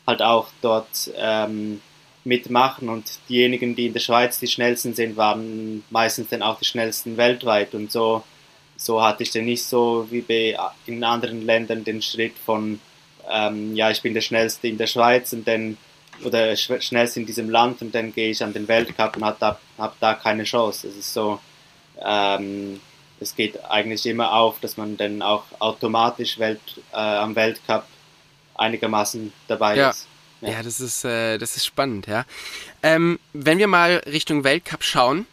halt 0.06 0.22
auch 0.22 0.48
dort 0.60 1.10
ähm, 1.16 1.80
mitmachen. 2.24 2.88
Und 2.88 3.04
diejenigen, 3.28 3.74
die 3.74 3.86
in 3.86 3.92
der 3.92 4.00
Schweiz 4.00 4.38
die 4.38 4.46
schnellsten 4.46 4.94
sind, 4.94 5.16
waren 5.16 5.84
meistens 5.90 6.28
dann 6.28 6.42
auch 6.42 6.58
die 6.58 6.64
schnellsten 6.64 7.16
weltweit. 7.16 7.74
Und 7.74 7.90
so, 7.90 8.22
so 8.76 9.02
hatte 9.02 9.22
ich 9.22 9.30
dann 9.30 9.44
nicht 9.44 9.64
so 9.64 10.06
wie 10.10 10.20
bei 10.20 10.56
in 10.86 11.02
anderen 11.04 11.44
Ländern 11.44 11.84
den 11.84 12.02
Schritt 12.02 12.34
von, 12.44 12.80
ähm, 13.30 13.74
ja, 13.74 13.90
ich 13.90 14.02
bin 14.02 14.14
der 14.14 14.20
Schnellste 14.20 14.68
in 14.68 14.78
der 14.78 14.86
Schweiz 14.86 15.32
und 15.32 15.46
dann 15.46 15.76
oder 16.24 16.54
schnellst 16.56 17.16
in 17.16 17.26
diesem 17.26 17.50
Land 17.50 17.82
und 17.82 17.94
dann 17.94 18.12
gehe 18.12 18.30
ich 18.30 18.42
an 18.42 18.52
den 18.52 18.68
Weltcup 18.68 19.16
und 19.16 19.24
habe 19.24 19.36
da, 19.40 19.58
hab 19.78 19.98
da 20.00 20.14
keine 20.14 20.44
Chance. 20.44 20.88
Es 20.88 20.96
ist 20.96 21.12
so, 21.12 21.40
ähm, 22.04 22.80
es 23.20 23.34
geht 23.34 23.62
eigentlich 23.64 24.06
immer 24.06 24.32
auf, 24.32 24.60
dass 24.60 24.76
man 24.76 24.96
dann 24.96 25.22
auch 25.22 25.44
automatisch 25.58 26.38
Welt, 26.38 26.60
äh, 26.92 26.96
am 26.96 27.34
Weltcup 27.34 27.84
einigermaßen 28.54 29.32
dabei 29.48 29.76
ja. 29.76 29.90
ist. 29.90 30.06
Ja, 30.40 30.50
ja 30.50 30.62
das, 30.62 30.80
ist, 30.80 31.04
äh, 31.04 31.38
das 31.38 31.56
ist 31.56 31.66
spannend, 31.66 32.06
ja. 32.06 32.24
Ähm, 32.82 33.18
wenn 33.32 33.58
wir 33.58 33.68
mal 33.68 34.02
Richtung 34.06 34.44
Weltcup 34.44 34.82
schauen, 34.82 35.26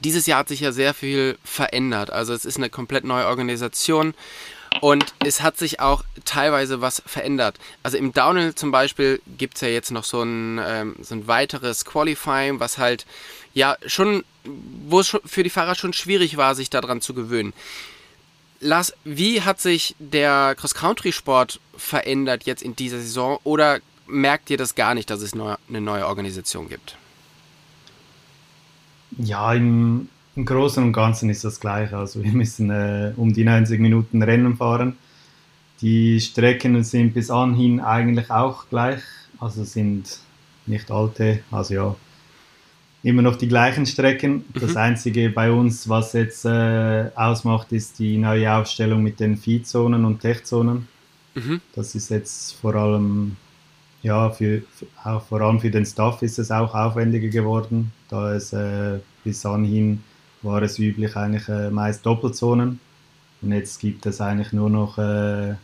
dieses 0.00 0.26
Jahr 0.26 0.40
hat 0.40 0.48
sich 0.48 0.60
ja 0.60 0.72
sehr 0.72 0.94
viel 0.94 1.38
verändert. 1.44 2.10
Also 2.10 2.32
es 2.32 2.44
ist 2.44 2.56
eine 2.56 2.70
komplett 2.70 3.04
neue 3.04 3.26
Organisation. 3.26 4.14
Und 4.80 5.14
es 5.24 5.40
hat 5.40 5.56
sich 5.56 5.80
auch 5.80 6.04
teilweise 6.24 6.80
was 6.80 7.02
verändert. 7.06 7.58
Also 7.82 7.96
im 7.96 8.12
Downhill 8.12 8.54
zum 8.54 8.70
Beispiel 8.70 9.20
gibt 9.38 9.54
es 9.54 9.60
ja 9.60 9.68
jetzt 9.68 9.90
noch 9.90 10.04
so 10.04 10.22
ein, 10.22 10.60
ähm, 10.64 10.96
so 11.00 11.14
ein 11.14 11.26
weiteres 11.26 11.84
Qualifying, 11.84 12.60
was 12.60 12.78
halt 12.78 13.06
ja 13.54 13.76
schon, 13.86 14.24
wo 14.44 15.00
es 15.00 15.16
für 15.24 15.42
die 15.42 15.50
Fahrer 15.50 15.74
schon 15.74 15.92
schwierig 15.92 16.36
war, 16.36 16.54
sich 16.54 16.70
daran 16.70 17.00
zu 17.00 17.14
gewöhnen. 17.14 17.52
Lars, 18.60 18.94
wie 19.04 19.42
hat 19.42 19.60
sich 19.60 19.94
der 19.98 20.54
Cross-Country-Sport 20.56 21.60
verändert 21.76 22.44
jetzt 22.44 22.62
in 22.62 22.74
dieser 22.74 22.98
Saison 22.98 23.38
oder 23.44 23.80
merkt 24.06 24.50
ihr 24.50 24.56
das 24.56 24.74
gar 24.74 24.94
nicht, 24.94 25.10
dass 25.10 25.20
es 25.22 25.34
neu, 25.34 25.54
eine 25.68 25.80
neue 25.80 26.06
Organisation 26.06 26.68
gibt? 26.68 26.96
Ja, 29.18 29.52
im, 29.54 30.08
im 30.36 30.44
Großen 30.44 30.82
und 30.82 30.92
Ganzen 30.92 31.30
ist 31.30 31.44
das 31.44 31.60
gleich. 31.60 31.92
Also 31.92 32.22
wir 32.22 32.32
müssen 32.32 32.70
äh, 32.70 33.12
um 33.16 33.32
die 33.32 33.44
90 33.44 33.80
Minuten 33.80 34.22
Rennen 34.22 34.56
fahren. 34.56 34.96
Die 35.80 36.20
Strecken 36.20 36.82
sind 36.82 37.14
bis 37.14 37.30
anhin 37.30 37.80
eigentlich 37.80 38.30
auch 38.30 38.68
gleich. 38.68 39.02
Also 39.38 39.64
sind 39.64 40.20
nicht 40.66 40.90
alte, 40.90 41.40
also 41.50 41.74
ja, 41.74 41.96
immer 43.02 43.22
noch 43.22 43.36
die 43.36 43.48
gleichen 43.48 43.84
Strecken. 43.84 44.44
Das 44.54 44.70
mhm. 44.70 44.76
Einzige 44.78 45.30
bei 45.30 45.50
uns, 45.50 45.88
was 45.88 46.14
jetzt 46.14 46.44
äh, 46.44 47.10
ausmacht, 47.14 47.70
ist 47.72 47.98
die 47.98 48.16
neue 48.16 48.52
Aufstellung 48.52 49.02
mit 49.02 49.20
den 49.20 49.36
Viehzonen 49.36 50.04
und 50.04 50.20
Techzonen. 50.20 50.88
Mhm. 51.34 51.60
Das 51.74 51.94
ist 51.94 52.10
jetzt 52.10 52.54
vor 52.54 52.74
allem, 52.74 53.36
ja, 54.02 54.30
für, 54.30 54.62
auch 55.04 55.22
vor 55.22 55.42
allem 55.42 55.60
für 55.60 55.70
den 55.70 55.84
Staff 55.84 56.22
ist 56.22 56.38
es 56.38 56.50
auch 56.50 56.74
aufwendiger 56.74 57.28
geworden, 57.28 57.92
da 58.08 58.32
es 58.32 58.52
äh, 58.52 59.00
bis 59.22 59.44
anhin 59.44 60.02
war 60.44 60.62
es 60.62 60.78
üblich 60.78 61.16
eigentlich 61.16 61.48
äh, 61.48 61.70
meist 61.70 62.04
Doppelzonen. 62.06 62.80
Und 63.42 63.52
jetzt 63.52 63.80
gibt 63.80 64.06
es 64.06 64.20
eigentlich 64.20 64.52
nur 64.52 64.70
noch 64.70 64.98
äh, 64.98 65.54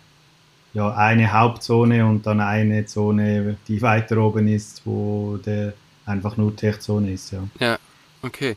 ja, 0.72 0.94
eine 0.94 1.32
Hauptzone 1.32 2.04
und 2.06 2.26
dann 2.26 2.40
eine 2.40 2.86
Zone, 2.86 3.56
die 3.68 3.82
weiter 3.82 4.18
oben 4.18 4.48
ist, 4.48 4.82
wo 4.84 5.38
der 5.44 5.74
einfach 6.06 6.36
nur 6.36 6.54
Tech-Zone 6.54 7.12
ist. 7.12 7.32
Ja. 7.32 7.44
ja. 7.58 7.78
Okay. 8.22 8.56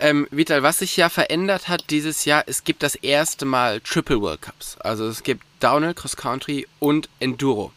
Ähm, 0.00 0.28
Vital, 0.30 0.62
was 0.62 0.80
sich 0.80 0.96
ja 0.96 1.08
verändert 1.08 1.68
hat 1.68 1.88
dieses 1.88 2.26
Jahr, 2.26 2.44
es 2.46 2.64
gibt 2.64 2.82
das 2.82 2.94
erste 2.94 3.46
Mal 3.46 3.80
Triple 3.80 4.20
World 4.20 4.42
Cups. 4.42 4.76
Also 4.80 5.06
es 5.06 5.22
gibt 5.22 5.42
Downhill, 5.60 5.94
Cross 5.94 6.16
Country 6.16 6.66
und 6.78 7.08
Enduro. 7.18 7.72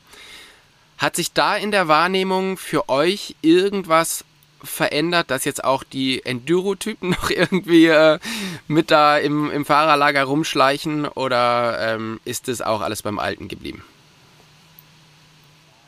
Hat 0.97 1.15
sich 1.15 1.31
da 1.31 1.55
in 1.55 1.71
der 1.71 1.87
Wahrnehmung 1.87 2.57
für 2.57 2.89
euch 2.89 3.35
irgendwas 3.41 4.25
verändert, 4.63 5.31
dass 5.31 5.45
jetzt 5.45 5.63
auch 5.63 5.83
die 5.83 6.25
Enduro-Typen 6.25 7.09
noch 7.21 7.29
irgendwie 7.29 7.87
äh, 7.87 8.19
mit 8.67 8.91
da 8.91 9.17
im, 9.17 9.51
im 9.51 9.65
Fahrerlager 9.65 10.23
rumschleichen 10.23 11.07
oder 11.07 11.95
ähm, 11.95 12.19
ist 12.25 12.47
das 12.47 12.61
auch 12.61 12.81
alles 12.81 13.01
beim 13.01 13.19
Alten 13.19 13.47
geblieben? 13.47 13.83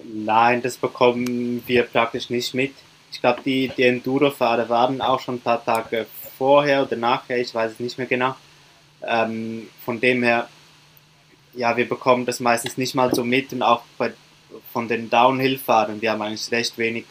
Nein, 0.04 0.62
das 0.62 0.78
bekommen 0.78 1.64
wir 1.66 1.84
praktisch 1.84 2.30
nicht 2.30 2.54
mit. 2.54 2.74
Ich 3.12 3.22
glaube, 3.22 3.42
die, 3.46 3.72
die 3.78 3.84
Enduro-Fahrer 3.84 4.68
waren 4.70 5.02
auch 5.02 5.20
schon 5.20 5.36
ein 5.36 5.42
paar 5.42 5.64
Tage 5.64 6.08
vorher 6.38 6.84
oder 6.84 6.96
nachher, 6.96 7.40
ich 7.40 7.54
weiß 7.54 7.74
es 7.74 7.80
nicht 7.80 7.98
mehr 7.98 8.08
genau. 8.08 8.36
Ähm, 9.02 9.70
von 9.86 10.00
dem 10.00 10.24
her, 10.24 10.50
ja, 11.54 11.78
wir 11.78 11.88
bekommen 11.88 12.26
das 12.26 12.40
meistens 12.40 12.78
nicht 12.78 12.96
mal 12.96 13.14
so 13.14 13.24
mit 13.24 13.54
und 13.54 13.62
auch 13.62 13.84
bei, 13.98 14.14
von 14.72 14.88
den 14.88 15.10
Downhill-Fahrern, 15.10 16.02
wir 16.02 16.12
haben 16.12 16.22
eigentlich 16.22 16.52
recht 16.52 16.78
wenig 16.78 17.06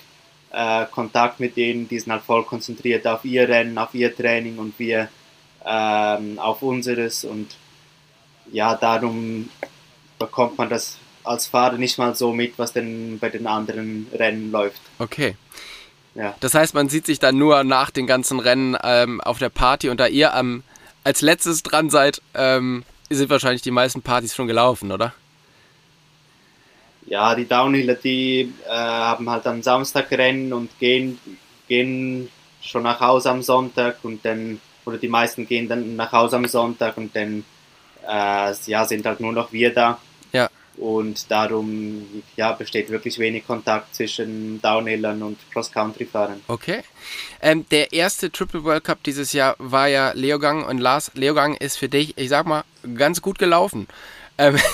äh, 0.53 0.87
Kontakt 0.87 1.41
mit 1.41 1.57
denen, 1.57 1.89
die 1.89 1.99
sind 1.99 2.13
halt 2.13 2.23
voll 2.23 2.45
konzentriert 2.45 3.07
auf 3.07 3.25
ihr 3.25 3.49
Rennen, 3.49 3.79
auf 3.79 3.95
ihr 3.95 4.15
Training 4.15 4.59
und 4.59 4.79
wir 4.79 5.09
ähm, 5.65 6.39
auf 6.39 6.63
unseres 6.63 7.25
und 7.25 7.57
ja, 8.51 8.75
darum 8.75 9.49
bekommt 10.19 10.59
man 10.59 10.69
das 10.69 10.99
als 11.25 11.47
Fahrer 11.47 11.79
nicht 11.79 11.99
mal 11.99 12.15
so 12.15 12.33
mit, 12.33 12.59
was 12.59 12.73
denn 12.73 13.19
bei 13.19 13.29
den 13.29 13.47
anderen 13.47 14.09
Rennen 14.13 14.51
läuft. 14.51 14.81
Okay. 14.99 15.37
Ja. 16.15 16.35
Das 16.41 16.55
heißt, 16.55 16.75
man 16.75 16.89
sieht 16.89 17.07
sich 17.07 17.19
dann 17.19 17.39
nur 17.39 17.65
nach 17.65 17.91
den 17.91 18.07
ganzen 18.07 18.39
Rennen 18.39 18.77
ähm, 18.83 19.21
auf 19.21 19.39
der 19.39 19.49
Party 19.49 19.89
und 19.89 19.99
da 19.99 20.07
ihr 20.07 20.35
am, 20.35 20.63
als 21.05 21.23
letztes 21.23 21.63
dran 21.63 21.89
seid, 21.89 22.21
ähm, 22.35 22.85
sind 23.09 23.31
wahrscheinlich 23.31 23.63
die 23.63 23.71
meisten 23.71 24.03
Partys 24.03 24.35
schon 24.35 24.47
gelaufen, 24.47 24.93
oder? 24.93 25.15
Ja, 27.13 27.35
die 27.35 27.45
Downhiller, 27.47 27.95
die 27.95 28.55
äh, 28.67 28.71
haben 28.71 29.29
halt 29.29 29.47
am 29.47 29.63
Samstag 29.63 30.11
Rennen 30.13 30.51
und 30.55 30.71
gehen, 30.79 31.19
gehen 31.69 32.31
schon 32.63 32.85
nach 32.85 33.01
Hause 33.01 33.29
am 33.29 33.43
Sonntag 33.43 33.99
und 34.03 34.25
dann, 34.25 34.59
oder 34.87 34.97
die 34.97 35.09
meisten 35.09 35.47
gehen 35.47 35.69
dann 35.69 35.95
nach 35.95 36.11
Hause 36.11 36.37
am 36.37 36.47
Sonntag 36.47 36.97
und 36.97 37.15
dann 37.15 37.45
äh, 38.09 38.55
ja, 38.65 38.87
sind 38.87 39.05
halt 39.05 39.21
nur 39.21 39.35
noch 39.35 39.53
wir 39.53 39.75
da. 39.75 39.99
Ja. 40.33 40.49
Und 40.79 41.31
darum 41.31 42.23
ja, 42.37 42.53
besteht 42.53 42.89
wirklich 42.89 43.19
wenig 43.19 43.47
Kontakt 43.47 43.95
zwischen 43.95 44.63
Downhillern 44.63 45.23
und 45.23 45.39
Cross-Country-Fahrern. 45.53 46.41
Okay. 46.49 46.81
Ähm, 47.43 47.67
der 47.71 47.93
erste 47.93 48.33
Triple 48.33 48.65
World 48.65 48.85
Cup 48.85 49.03
dieses 49.03 49.35
Jahr 49.35 49.55
war 49.59 49.87
ja 49.87 50.13
Leogang 50.15 50.65
und 50.65 50.79
Lars, 50.79 51.11
Leogang 51.13 51.57
ist 51.57 51.77
für 51.77 51.91
dich, 51.91 52.17
ich 52.17 52.31
sag 52.31 52.47
mal, 52.47 52.65
ganz 52.95 53.21
gut 53.21 53.39
gelaufen. 53.39 53.87
Ähm 54.39 54.57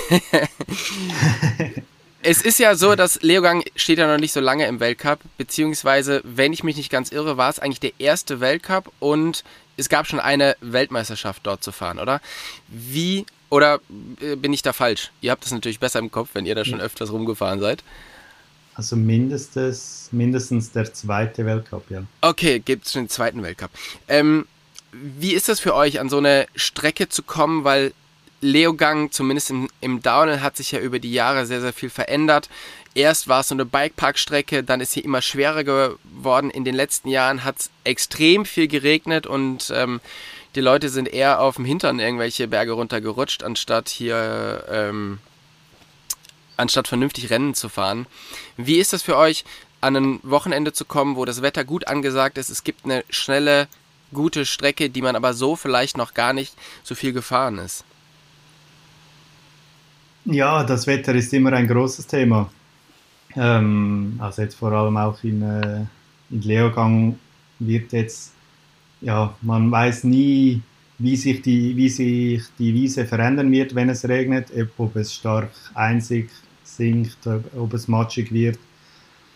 Es 2.30 2.42
ist 2.42 2.58
ja 2.58 2.74
so, 2.74 2.94
dass 2.94 3.22
Leogang 3.22 3.64
steht 3.74 3.96
ja 3.96 4.06
noch 4.06 4.20
nicht 4.20 4.34
so 4.34 4.40
lange 4.40 4.66
im 4.66 4.80
Weltcup, 4.80 5.20
beziehungsweise, 5.38 6.20
wenn 6.24 6.52
ich 6.52 6.62
mich 6.62 6.76
nicht 6.76 6.90
ganz 6.90 7.10
irre, 7.10 7.38
war 7.38 7.48
es 7.48 7.58
eigentlich 7.58 7.80
der 7.80 7.92
erste 7.98 8.38
Weltcup 8.40 8.92
und 8.98 9.44
es 9.78 9.88
gab 9.88 10.06
schon 10.06 10.20
eine 10.20 10.54
Weltmeisterschaft 10.60 11.46
dort 11.46 11.64
zu 11.64 11.72
fahren, 11.72 11.98
oder? 11.98 12.20
Wie, 12.66 13.24
oder 13.48 13.80
äh, 14.20 14.36
bin 14.36 14.52
ich 14.52 14.60
da 14.60 14.74
falsch? 14.74 15.10
Ihr 15.22 15.30
habt 15.30 15.42
das 15.42 15.52
natürlich 15.52 15.80
besser 15.80 16.00
im 16.00 16.10
Kopf, 16.10 16.28
wenn 16.34 16.44
ihr 16.44 16.54
da 16.54 16.66
schon 16.66 16.82
öfters 16.82 17.10
rumgefahren 17.10 17.60
seid. 17.60 17.82
Also 18.74 18.94
mindestens, 18.94 20.10
mindestens 20.12 20.70
der 20.70 20.92
zweite 20.92 21.46
Weltcup, 21.46 21.90
ja. 21.90 22.02
Okay, 22.20 22.58
gibt 22.60 22.84
es 22.84 22.92
schon 22.92 23.04
den 23.04 23.08
zweiten 23.08 23.42
Weltcup. 23.42 23.70
Ähm, 24.06 24.46
wie 24.92 25.32
ist 25.32 25.48
das 25.48 25.60
für 25.60 25.74
euch, 25.74 25.98
an 25.98 26.10
so 26.10 26.18
eine 26.18 26.46
Strecke 26.54 27.08
zu 27.08 27.22
kommen? 27.22 27.64
Weil 27.64 27.94
Leogang, 28.40 29.10
zumindest 29.10 29.50
im, 29.50 29.68
im 29.80 30.02
Downhill, 30.02 30.40
hat 30.40 30.56
sich 30.56 30.70
ja 30.72 30.78
über 30.78 30.98
die 30.98 31.12
Jahre 31.12 31.46
sehr, 31.46 31.60
sehr 31.60 31.72
viel 31.72 31.90
verändert. 31.90 32.48
Erst 32.94 33.28
war 33.28 33.40
es 33.40 33.48
so 33.48 33.54
eine 33.54 33.64
Bikeparkstrecke, 33.64 34.62
dann 34.64 34.80
ist 34.80 34.92
sie 34.92 35.00
immer 35.00 35.22
schwerer 35.22 35.64
geworden. 35.64 36.50
In 36.50 36.64
den 36.64 36.74
letzten 36.74 37.08
Jahren 37.08 37.44
hat 37.44 37.58
es 37.58 37.70
extrem 37.84 38.44
viel 38.44 38.68
geregnet 38.68 39.26
und 39.26 39.72
ähm, 39.74 40.00
die 40.54 40.60
Leute 40.60 40.88
sind 40.88 41.08
eher 41.08 41.40
auf 41.40 41.56
dem 41.56 41.64
Hintern 41.64 42.00
irgendwelche 42.00 42.48
Berge 42.48 42.72
runtergerutscht, 42.72 43.42
anstatt 43.42 43.88
hier, 43.88 44.64
ähm, 44.70 45.18
anstatt 46.56 46.88
vernünftig 46.88 47.30
Rennen 47.30 47.54
zu 47.54 47.68
fahren. 47.68 48.06
Wie 48.56 48.78
ist 48.78 48.92
das 48.92 49.02
für 49.02 49.16
euch, 49.16 49.44
an 49.80 49.96
ein 49.96 50.20
Wochenende 50.22 50.72
zu 50.72 50.84
kommen, 50.84 51.14
wo 51.14 51.24
das 51.24 51.42
Wetter 51.42 51.64
gut 51.64 51.86
angesagt 51.86 52.38
ist? 52.38 52.50
Es 52.50 52.64
gibt 52.64 52.84
eine 52.84 53.04
schnelle, 53.10 53.68
gute 54.12 54.46
Strecke, 54.46 54.90
die 54.90 55.02
man 55.02 55.16
aber 55.16 55.34
so 55.34 55.54
vielleicht 55.54 55.96
noch 55.96 56.14
gar 56.14 56.32
nicht 56.32 56.54
so 56.82 56.94
viel 56.94 57.12
gefahren 57.12 57.58
ist. 57.58 57.84
Ja, 60.30 60.62
das 60.62 60.86
Wetter 60.86 61.14
ist 61.14 61.32
immer 61.32 61.54
ein 61.54 61.66
großes 61.66 62.06
Thema. 62.06 62.50
Ähm, 63.34 64.16
also 64.18 64.42
jetzt 64.42 64.56
vor 64.56 64.72
allem 64.72 64.98
auch 64.98 65.24
in, 65.24 65.40
äh, 65.40 65.86
in 66.30 66.42
Leogang 66.42 67.18
wird 67.58 67.92
jetzt, 67.92 68.34
ja, 69.00 69.34
man 69.40 69.70
weiß 69.70 70.04
nie, 70.04 70.60
wie 70.98 71.16
sich, 71.16 71.40
die, 71.40 71.74
wie 71.76 71.88
sich 71.88 72.42
die 72.58 72.74
Wiese 72.74 73.06
verändern 73.06 73.50
wird, 73.50 73.74
wenn 73.74 73.88
es 73.88 74.06
regnet, 74.06 74.52
ob 74.76 74.96
es 74.96 75.14
stark 75.14 75.50
einsinkt, 75.72 76.30
ob 77.56 77.72
es 77.72 77.88
matschig 77.88 78.30
wird. 78.30 78.58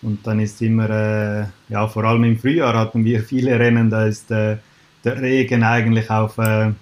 Und 0.02 0.26
dann 0.26 0.40
ist 0.40 0.60
immer, 0.60 0.90
äh, 0.90 1.46
ja, 1.72 1.88
vor 1.88 2.04
allem 2.04 2.24
im 2.24 2.38
Frühjahr 2.38 2.74
hatten 2.74 3.02
wir 3.02 3.22
viele 3.24 3.58
Rennen, 3.58 3.88
da 3.88 4.04
ist 4.04 4.30
äh, 4.30 4.58
der 5.04 5.22
Regen 5.22 5.62
eigentlich 5.62 6.10
auf, 6.10 6.36
äh, 6.36 6.72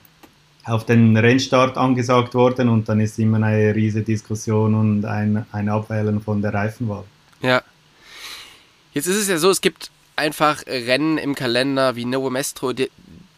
auf 0.65 0.85
den 0.85 1.17
Rennstart 1.17 1.77
angesagt 1.77 2.35
worden 2.35 2.69
und 2.69 2.89
dann 2.89 3.01
ist 3.01 3.19
immer 3.19 3.39
eine 3.39 3.75
riesige 3.75 4.05
Diskussion 4.05 4.75
und 4.75 5.05
ein, 5.05 5.47
ein 5.53 5.69
Abwählen 5.69 6.21
von 6.21 6.43
der 6.43 6.55
Reifenwahl. 6.55 7.05
Ja. 7.41 7.63
Jetzt 8.93 9.07
ist 9.07 9.17
es 9.17 9.29
ja 9.29 9.39
so, 9.39 9.51
es 9.51 9.61
gibt 9.61 9.91
einfach 10.17 10.63
Rennen 10.67 11.17
im 11.17 11.35
Kalender 11.35 11.97
wie 11.97 12.05
Novo 12.05 12.29
Mestro, 12.29 12.73
die, 12.73 12.91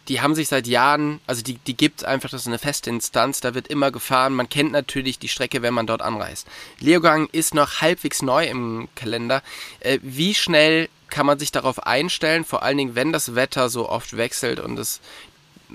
die 0.09 0.21
haben 0.21 0.35
sich 0.35 0.49
seit 0.49 0.67
Jahren, 0.67 1.21
also 1.27 1.43
die, 1.43 1.55
die 1.55 1.77
gibt 1.77 2.01
es 2.01 2.05
einfach, 2.05 2.31
das 2.31 2.43
ist 2.43 2.47
eine 2.49 2.59
feste 2.59 2.91
Instanz, 2.91 3.41
da 3.41 3.55
wird 3.55 3.69
immer 3.69 3.91
gefahren. 3.91 4.35
Man 4.35 4.49
kennt 4.49 4.73
natürlich 4.73 5.19
die 5.19 5.29
Strecke, 5.29 5.63
wenn 5.63 5.75
man 5.75 5.87
dort 5.87 6.03
anreist. 6.03 6.49
Leogang 6.81 7.29
ist 7.31 7.55
noch 7.55 7.81
halbwegs 7.81 8.21
neu 8.23 8.47
im 8.47 8.89
Kalender. 8.97 9.43
Äh, 9.81 10.01
wie 10.03 10.35
schnell 10.35 10.89
kann 11.09 11.27
man 11.27 11.39
sich 11.39 11.53
darauf 11.53 11.87
einstellen, 11.87 12.45
vor 12.45 12.63
allen 12.63 12.79
Dingen, 12.79 12.95
wenn 12.95 13.13
das 13.13 13.35
Wetter 13.35 13.69
so 13.69 13.89
oft 13.89 14.17
wechselt 14.17 14.59
und, 14.59 14.79
es, 14.79 15.01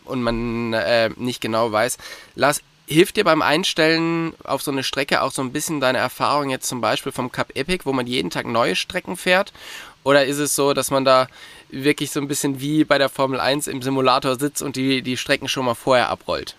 und 0.06 0.22
man 0.22 0.74
äh, 0.74 1.10
nicht 1.18 1.42
genau 1.42 1.72
weiß. 1.72 1.98
Lars, 2.36 2.62
hilft 2.88 3.18
dir 3.18 3.26
beim 3.26 3.42
Einstellen 3.42 4.34
auf 4.44 4.62
so 4.62 4.72
eine 4.72 4.84
Strecke 4.84 5.22
auch 5.22 5.32
so 5.32 5.42
ein 5.42 5.52
bisschen 5.52 5.80
deine 5.80 5.98
Erfahrung 5.98 6.50
jetzt 6.50 6.68
zum 6.68 6.82
Beispiel 6.82 7.12
vom 7.12 7.32
Cup 7.32 7.52
Epic, 7.56 7.86
wo 7.86 7.94
man 7.94 8.08
jeden 8.08 8.30
Tag 8.30 8.46
neue 8.46 8.76
Strecken 8.76 9.18
fährt? 9.18 9.54
Oder 10.04 10.26
ist 10.26 10.38
es 10.38 10.56
so, 10.56 10.74
dass 10.74 10.90
man 10.90 11.04
da 11.04 11.28
wirklich 11.70 12.12
so 12.12 12.22
ein 12.22 12.30
bisschen 12.30 12.62
wie 12.62 12.86
bei 12.86 12.98
der 12.98 13.10
Formel 13.10 13.42
1 13.42 13.68
im 13.68 13.82
Simulator 13.82 14.40
sitzt 14.40 14.62
und 14.62 14.78
die, 14.78 15.02
die 15.02 15.18
Strecken 15.18 15.50
schon 15.50 15.66
mal 15.66 15.76
vorher 15.76 16.10
abrollt? 16.10 16.56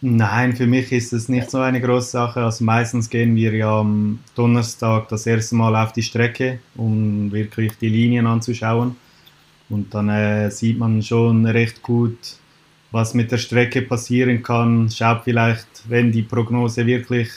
Nein, 0.00 0.54
für 0.54 0.66
mich 0.66 0.92
ist 0.92 1.12
es 1.12 1.28
nicht 1.28 1.50
so 1.50 1.58
eine 1.58 1.80
große 1.80 2.10
Sache. 2.10 2.40
Also 2.40 2.64
meistens 2.64 3.08
gehen 3.08 3.36
wir 3.36 3.54
ja 3.54 3.80
am 3.80 4.18
Donnerstag 4.34 5.08
das 5.08 5.26
erste 5.26 5.54
Mal 5.56 5.74
auf 5.76 5.92
die 5.92 6.02
Strecke, 6.02 6.58
um 6.74 7.32
wirklich 7.32 7.72
die 7.78 7.88
Linien 7.88 8.26
anzuschauen. 8.26 8.96
Und 9.70 9.94
dann 9.94 10.08
äh, 10.08 10.50
sieht 10.50 10.78
man 10.78 11.02
schon 11.02 11.46
recht 11.46 11.82
gut, 11.82 12.18
was 12.90 13.14
mit 13.14 13.32
der 13.32 13.38
Strecke 13.38 13.82
passieren 13.82 14.42
kann. 14.42 14.90
Schaut 14.90 15.22
vielleicht, 15.24 15.66
wenn 15.88 16.12
die 16.12 16.22
Prognose 16.22 16.86
wirklich 16.86 17.30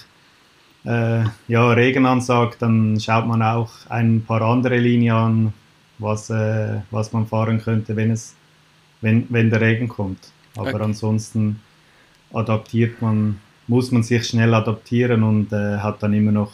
äh, 0.86 1.24
ja, 1.48 1.72
Regen 1.72 2.06
ansagt, 2.06 2.62
dann 2.62 3.00
schaut 3.00 3.28
man 3.28 3.42
auch 3.42 3.72
ein 3.90 4.24
paar 4.26 4.42
andere 4.42 4.78
Linien 4.78 5.16
an, 5.16 5.54
was, 6.00 6.30
äh, 6.30 6.82
was 6.92 7.12
man 7.14 7.28
fahren 7.28 7.62
könnte, 7.62 7.96
wenn, 7.96 8.12
es, 8.12 8.36
wenn, 9.02 9.26
wenn 9.30 9.50
der 9.50 9.62
Regen 9.62 9.88
kommt. 9.88 10.32
Aber 10.56 10.76
okay. 10.76 10.84
ansonsten 10.84 11.60
adaptiert 12.34 13.02
man, 13.02 13.40
muss 13.68 13.92
man 13.92 14.04
sich 14.04 14.28
schnell 14.28 14.54
adaptieren 14.54 15.24
und 15.24 15.52
äh, 15.52 15.78
hat 15.78 16.04
dann 16.04 16.14
immer 16.14 16.32
noch 16.32 16.52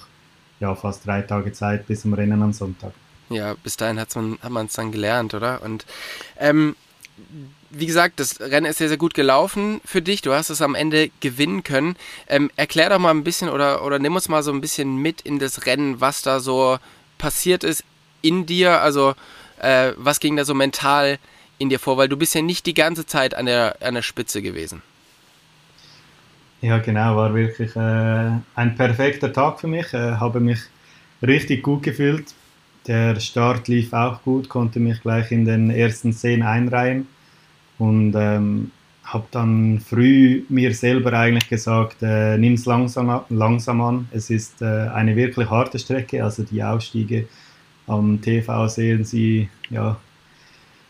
ja, 0.59 0.73
fast 0.75 1.05
drei 1.05 1.21
Tage 1.21 1.51
Zeit 1.51 1.85
bis 1.87 2.01
zum 2.01 2.13
Rennen 2.13 2.41
am 2.41 2.53
Sonntag. 2.53 2.93
Ja, 3.29 3.55
bis 3.63 3.77
dahin 3.77 3.99
hat 3.99 4.15
man 4.15 4.65
es 4.65 4.73
dann 4.73 4.91
gelernt, 4.91 5.33
oder? 5.33 5.61
Und 5.63 5.85
ähm, 6.37 6.75
wie 7.69 7.85
gesagt, 7.85 8.19
das 8.19 8.39
Rennen 8.39 8.67
ist 8.67 8.77
sehr, 8.77 8.87
sehr 8.87 8.97
gut 8.97 9.13
gelaufen 9.13 9.81
für 9.85 10.01
dich. 10.01 10.21
Du 10.21 10.33
hast 10.33 10.49
es 10.49 10.61
am 10.61 10.75
Ende 10.75 11.09
gewinnen 11.19 11.63
können. 11.63 11.95
Ähm, 12.27 12.51
erklär 12.55 12.89
doch 12.89 12.99
mal 12.99 13.11
ein 13.11 13.23
bisschen 13.23 13.49
oder, 13.49 13.83
oder 13.83 13.99
nimm 13.99 14.15
uns 14.15 14.29
mal 14.29 14.43
so 14.43 14.51
ein 14.51 14.61
bisschen 14.61 14.97
mit 14.97 15.21
in 15.21 15.39
das 15.39 15.65
Rennen, 15.65 15.99
was 15.99 16.21
da 16.21 16.39
so 16.39 16.77
passiert 17.17 17.63
ist 17.63 17.83
in 18.21 18.45
dir. 18.45 18.81
Also, 18.81 19.15
äh, 19.59 19.93
was 19.97 20.19
ging 20.19 20.35
da 20.35 20.45
so 20.45 20.53
mental 20.53 21.17
in 21.57 21.69
dir 21.69 21.79
vor? 21.79 21.97
Weil 21.97 22.09
du 22.09 22.17
bist 22.17 22.35
ja 22.35 22.41
nicht 22.41 22.65
die 22.65 22.75
ganze 22.75 23.05
Zeit 23.05 23.33
an 23.33 23.47
der, 23.47 23.77
an 23.81 23.95
der 23.95 24.01
Spitze 24.01 24.41
gewesen. 24.41 24.81
Ja, 26.61 26.77
genau, 26.77 27.17
war 27.17 27.33
wirklich 27.33 27.75
äh, 27.75 28.31
ein 28.55 28.75
perfekter 28.75 29.33
Tag 29.33 29.59
für 29.59 29.67
mich. 29.67 29.93
Äh, 29.93 30.15
habe 30.15 30.39
mich 30.39 30.59
richtig 31.21 31.63
gut 31.63 31.83
gefühlt. 31.83 32.33
Der 32.87 33.19
Start 33.19 33.67
lief 33.67 33.93
auch 33.93 34.21
gut, 34.23 34.49
konnte 34.49 34.79
mich 34.79 35.01
gleich 35.01 35.31
in 35.31 35.45
den 35.45 35.69
ersten 35.69 36.11
zehn 36.13 36.43
einreihen 36.43 37.07
und 37.77 38.13
ähm, 38.15 38.71
habe 39.03 39.25
dann 39.31 39.79
früh 39.79 40.43
mir 40.49 40.73
selber 40.73 41.13
eigentlich 41.13 41.49
gesagt, 41.49 41.97
äh, 42.01 42.37
nimm 42.37 42.53
es 42.53 42.65
langsam, 42.65 43.21
langsam 43.29 43.81
an. 43.81 44.07
Es 44.11 44.29
ist 44.29 44.61
äh, 44.61 44.65
eine 44.65 45.15
wirklich 45.15 45.49
harte 45.49 45.79
Strecke, 45.79 46.23
also 46.23 46.43
die 46.43 46.63
Ausstiege 46.63 47.27
am 47.87 48.21
TV 48.21 48.67
sehen 48.67 49.03
Sie 49.03 49.49
ja 49.69 49.97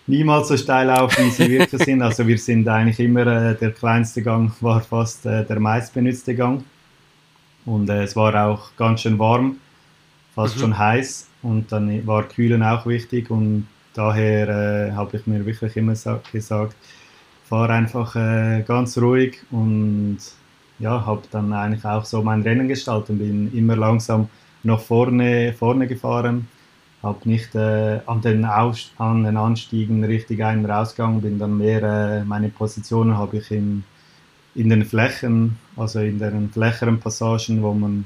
niemals 0.08 0.48
so 0.48 0.58
steil 0.58 0.90
auf, 0.90 1.18
wie 1.18 1.30
sie 1.30 1.50
wirklich 1.50 1.84
sind. 1.84 2.02
Also 2.02 2.28
wir 2.28 2.38
sind 2.38 2.68
eigentlich 2.68 3.00
immer, 3.00 3.26
äh, 3.28 3.56
der 3.56 3.72
kleinste 3.72 4.22
Gang 4.22 4.52
war 4.62 4.82
fast 4.82 5.26
äh, 5.26 5.46
der 5.46 5.60
meistbenutzte 5.60 6.36
Gang. 6.36 6.64
Und 7.66 7.90
äh, 7.90 8.04
es 8.04 8.16
war 8.16 8.36
auch 8.46 8.76
ganz 8.78 9.02
schön 9.02 9.18
warm, 9.18 9.58
fast 10.36 10.58
mhm. 10.58 10.62
schon 10.62 10.78
heiß. 10.78 11.28
Und 11.44 11.72
dann 11.72 12.08
war 12.08 12.24
Kühlen 12.24 12.64
auch 12.64 12.86
wichtig 12.86 13.30
und 13.30 13.68
daher 13.94 14.50
äh, 14.50 14.92
habe 14.94 15.18
ich 15.18 15.28
mir 15.28 15.46
wirklich 15.46 15.76
immer 15.78 15.92
gesagt, 15.92 16.76
fahr 17.44 17.70
einfach 17.70 18.16
äh, 18.16 18.64
ganz 18.66 18.98
ruhig 18.98 19.40
und 19.52 20.18
ja, 20.80 21.06
habe 21.06 21.22
dann 21.32 21.54
eigentlich 21.54 21.86
auch 21.86 22.06
so 22.06 22.24
mein 22.24 22.42
Rennen 22.42 22.68
gestaltet. 22.68 23.20
Bin 23.20 23.54
immer 23.54 23.76
langsam 23.76 24.30
nach 24.64 24.80
vorne, 24.80 25.54
vorne 25.54 25.88
gefahren, 25.88 26.48
habe 27.04 27.30
nicht 27.30 27.54
äh, 27.56 28.00
an, 28.06 28.22
den 28.22 28.46
an 28.46 29.24
den 29.24 29.38
Anstiegen 29.38 30.04
richtig 30.04 30.44
ein- 30.44 30.60
und 30.60 30.72
rausgegangen, 30.72 31.22
bin 31.22 31.38
dann 31.40 31.58
mehr, 31.58 31.84
äh, 31.84 32.24
meine 32.24 32.50
Positionen 32.50 33.18
habe 33.18 33.38
ich 33.38 33.52
in, 33.52 33.84
in 34.56 34.70
den 34.70 34.86
Flächen, 34.86 35.58
also 35.76 36.00
in 36.00 36.20
den 36.20 36.50
flächeren 36.50 37.00
Passagen, 37.00 37.62
wo 37.62 37.74
man 37.74 38.06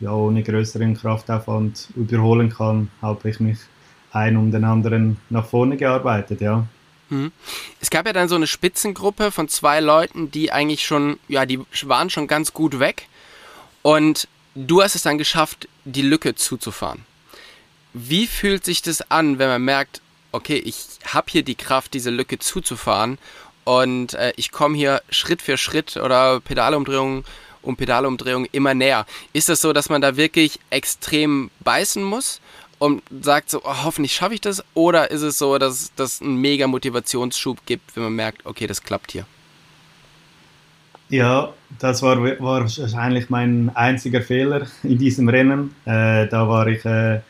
ja 0.00 0.12
ohne 0.12 0.42
größeren 0.42 0.94
Kraftaufwand 0.94 1.88
überholen 1.96 2.50
kann, 2.50 2.90
habe 3.00 3.28
ich 3.28 3.40
mich 3.40 3.58
ein 4.12 4.36
um 4.36 4.50
den 4.50 4.64
anderen 4.64 5.18
nach 5.30 5.46
vorne 5.46 5.76
gearbeitet, 5.76 6.40
ja. 6.40 6.66
Mhm. 7.10 7.32
Es 7.80 7.90
gab 7.90 8.06
ja 8.06 8.12
dann 8.12 8.28
so 8.28 8.34
eine 8.34 8.46
Spitzengruppe 8.46 9.30
von 9.30 9.48
zwei 9.48 9.80
Leuten, 9.80 10.30
die 10.30 10.52
eigentlich 10.52 10.84
schon, 10.84 11.18
ja, 11.28 11.46
die 11.46 11.60
waren 11.82 12.10
schon 12.10 12.26
ganz 12.26 12.52
gut 12.52 12.78
weg. 12.78 13.08
Und 13.82 14.28
du 14.54 14.82
hast 14.82 14.94
es 14.94 15.02
dann 15.02 15.18
geschafft, 15.18 15.68
die 15.84 16.02
Lücke 16.02 16.34
zuzufahren. 16.34 17.04
Wie 17.92 18.26
fühlt 18.26 18.64
sich 18.64 18.82
das 18.82 19.10
an, 19.10 19.38
wenn 19.38 19.48
man 19.48 19.62
merkt, 19.62 20.00
okay, 20.32 20.56
ich 20.56 20.76
habe 21.06 21.30
hier 21.30 21.42
die 21.42 21.54
Kraft, 21.54 21.94
diese 21.94 22.10
Lücke 22.10 22.38
zuzufahren 22.38 23.18
und 23.64 24.14
äh, 24.14 24.32
ich 24.36 24.50
komme 24.50 24.76
hier 24.76 25.00
Schritt 25.10 25.42
für 25.42 25.56
Schritt 25.56 25.96
oder 25.96 26.40
Pedalumdrehung 26.40 27.24
um 27.64 27.76
Pedalumdrehung 27.76 28.46
immer 28.52 28.74
näher. 28.74 29.06
Ist 29.32 29.48
das 29.48 29.60
so, 29.60 29.72
dass 29.72 29.88
man 29.88 30.00
da 30.00 30.16
wirklich 30.16 30.60
extrem 30.70 31.50
beißen 31.60 32.02
muss? 32.02 32.40
und 32.78 33.02
sagt 33.22 33.50
so, 33.50 33.62
oh, 33.64 33.84
hoffentlich 33.84 34.12
schaffe 34.12 34.34
ich 34.34 34.40
das? 34.40 34.62
Oder 34.74 35.10
ist 35.10 35.22
es 35.22 35.38
so, 35.38 35.56
dass 35.58 35.92
das 35.96 36.20
einen 36.20 36.36
mega 36.36 36.66
Motivationsschub 36.66 37.64
gibt, 37.64 37.96
wenn 37.96 38.02
man 38.02 38.14
merkt, 38.14 38.44
okay, 38.44 38.66
das 38.66 38.82
klappt 38.82 39.12
hier? 39.12 39.24
Ja, 41.08 41.52
das 41.78 42.02
war, 42.02 42.20
war 42.20 42.62
wahrscheinlich 42.62 43.30
mein 43.30 43.70
einziger 43.74 44.20
Fehler 44.20 44.66
in 44.82 44.98
diesem 44.98 45.28
Rennen. 45.28 45.74
Äh, 45.84 46.26
da 46.28 46.48
war 46.48 46.66
ich 46.66 46.84
äh, 46.84 47.20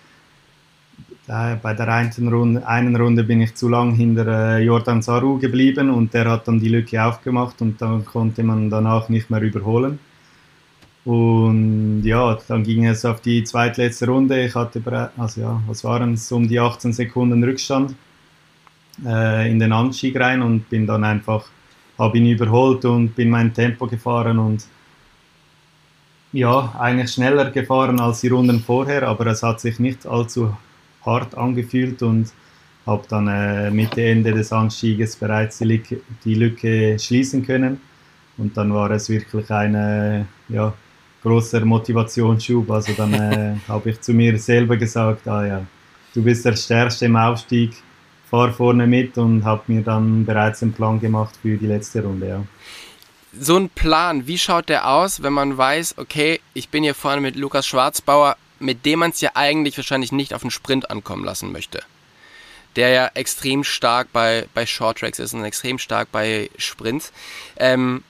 bei 1.27 1.75
der 1.75 1.88
einen 1.88 2.29
Runde, 2.29 2.66
einen 2.66 2.97
Runde 2.97 3.25
bin 3.25 3.40
ich 3.40 3.55
zu 3.55 3.68
lang 3.68 3.94
hinter 3.94 4.57
äh, 4.57 4.62
Jordan 4.62 5.03
Saru 5.03 5.38
geblieben 5.38 5.90
und 5.90 6.12
der 6.14 6.31
hat 6.31 6.49
dann 6.49 6.61
die 6.61 6.68
Lücke 6.68 7.03
aufgemacht 7.03 7.61
und 7.62 7.81
dann 7.81 8.05
konnte 8.05 8.42
man 8.42 8.70
danach 8.70 9.09
nicht 9.09 9.31
mehr 9.31 9.40
überholen. 9.40 9.99
Und 11.04 12.02
ja, 12.04 12.38
dann 12.48 12.62
ging 12.62 12.86
es 12.86 13.04
auf 13.04 13.20
die 13.20 13.44
zweitletzte 13.44 14.06
Runde. 14.06 14.42
Ich 14.44 14.54
hatte, 14.54 15.10
also 15.16 15.40
ja, 15.40 15.62
was 15.66 15.84
waren 15.84 16.14
es, 16.14 16.32
um 16.32 16.48
die 16.48 16.58
18 16.58 16.92
Sekunden 16.92 17.44
Rückstand 17.44 17.94
äh, 19.04 19.50
in 19.50 19.58
den 19.58 19.72
Anstieg 19.72 20.18
rein 20.18 20.40
und 20.40 20.68
bin 20.70 20.86
dann 20.86 21.04
einfach, 21.04 21.44
habe 21.98 22.18
ihn 22.18 22.26
überholt 22.26 22.84
und 22.86 23.14
bin 23.14 23.28
mein 23.30 23.52
Tempo 23.52 23.86
gefahren 23.86 24.38
und 24.38 24.64
ja, 26.32 26.74
eigentlich 26.78 27.12
schneller 27.12 27.50
gefahren 27.50 28.00
als 28.00 28.22
die 28.22 28.28
Runden 28.28 28.60
vorher, 28.60 29.06
aber 29.06 29.26
es 29.26 29.42
hat 29.42 29.60
sich 29.60 29.78
nicht 29.78 30.06
allzu 30.06 30.56
hart 31.04 31.36
angefühlt 31.36 32.02
und 32.02 32.32
habe 32.86 33.04
dann 33.08 33.28
äh, 33.28 33.70
Mitte, 33.70 34.04
Ende 34.04 34.32
des 34.32 34.52
Anstieges 34.52 35.16
bereits 35.16 35.58
die 35.58 35.64
Lücke, 35.64 36.00
die 36.24 36.34
Lücke 36.34 36.98
schließen 36.98 37.44
können. 37.44 37.80
Und 38.36 38.56
dann 38.56 38.74
war 38.74 38.90
es 38.90 39.08
wirklich 39.08 39.50
eine, 39.50 40.26
ja, 40.48 40.74
großer 41.24 41.64
Motivationsschub. 41.64 42.70
Also 42.70 42.92
dann 42.92 43.14
äh, 43.14 43.56
habe 43.68 43.90
ich 43.90 44.00
zu 44.00 44.12
mir 44.12 44.38
selber 44.38 44.76
gesagt, 44.76 45.26
ah 45.26 45.44
ja, 45.44 45.66
du 46.14 46.22
bist 46.22 46.44
der 46.44 46.54
Stärkste 46.54 47.06
im 47.06 47.16
Aufstieg, 47.16 47.72
fahr 48.30 48.52
vorne 48.52 48.87
mit 48.87 49.18
und 49.18 49.44
habe 49.44 49.62
mir 49.66 49.82
dann 49.82 50.24
bereits 50.24 50.62
einen 50.62 50.72
Plan 50.72 51.00
gemacht 51.00 51.34
für 51.42 51.56
die 51.56 51.66
letzte 51.66 52.02
Runde. 52.02 52.28
Ja. 52.28 52.44
So 53.38 53.56
ein 53.56 53.68
Plan, 53.68 54.28
wie 54.28 54.38
schaut 54.38 54.68
der 54.68 54.88
aus, 54.88 55.22
wenn 55.22 55.32
man 55.32 55.58
weiß, 55.58 55.98
okay, 55.98 56.40
ich 56.52 56.68
bin 56.68 56.84
hier 56.84 56.94
vorne 56.94 57.20
mit 57.20 57.34
Lukas 57.34 57.66
Schwarzbauer, 57.66 58.37
mit 58.60 58.87
dem 58.87 59.00
man 59.00 59.10
es 59.10 59.20
ja 59.20 59.32
eigentlich 59.34 59.76
wahrscheinlich 59.76 60.12
nicht 60.12 60.34
auf 60.34 60.42
den 60.42 60.52
Sprint 60.52 60.90
ankommen 60.90 61.24
lassen 61.24 61.50
möchte? 61.50 61.82
Der 62.76 62.90
ja 62.90 63.10
extrem 63.14 63.64
stark 63.64 64.12
bei, 64.12 64.46
bei 64.54 64.66
Short 64.66 64.98
Tracks 64.98 65.18
ist 65.18 65.34
und 65.34 65.44
extrem 65.44 65.78
stark 65.78 66.10
bei 66.12 66.50
Sprints. 66.58 67.12
Ähm, 67.56 68.02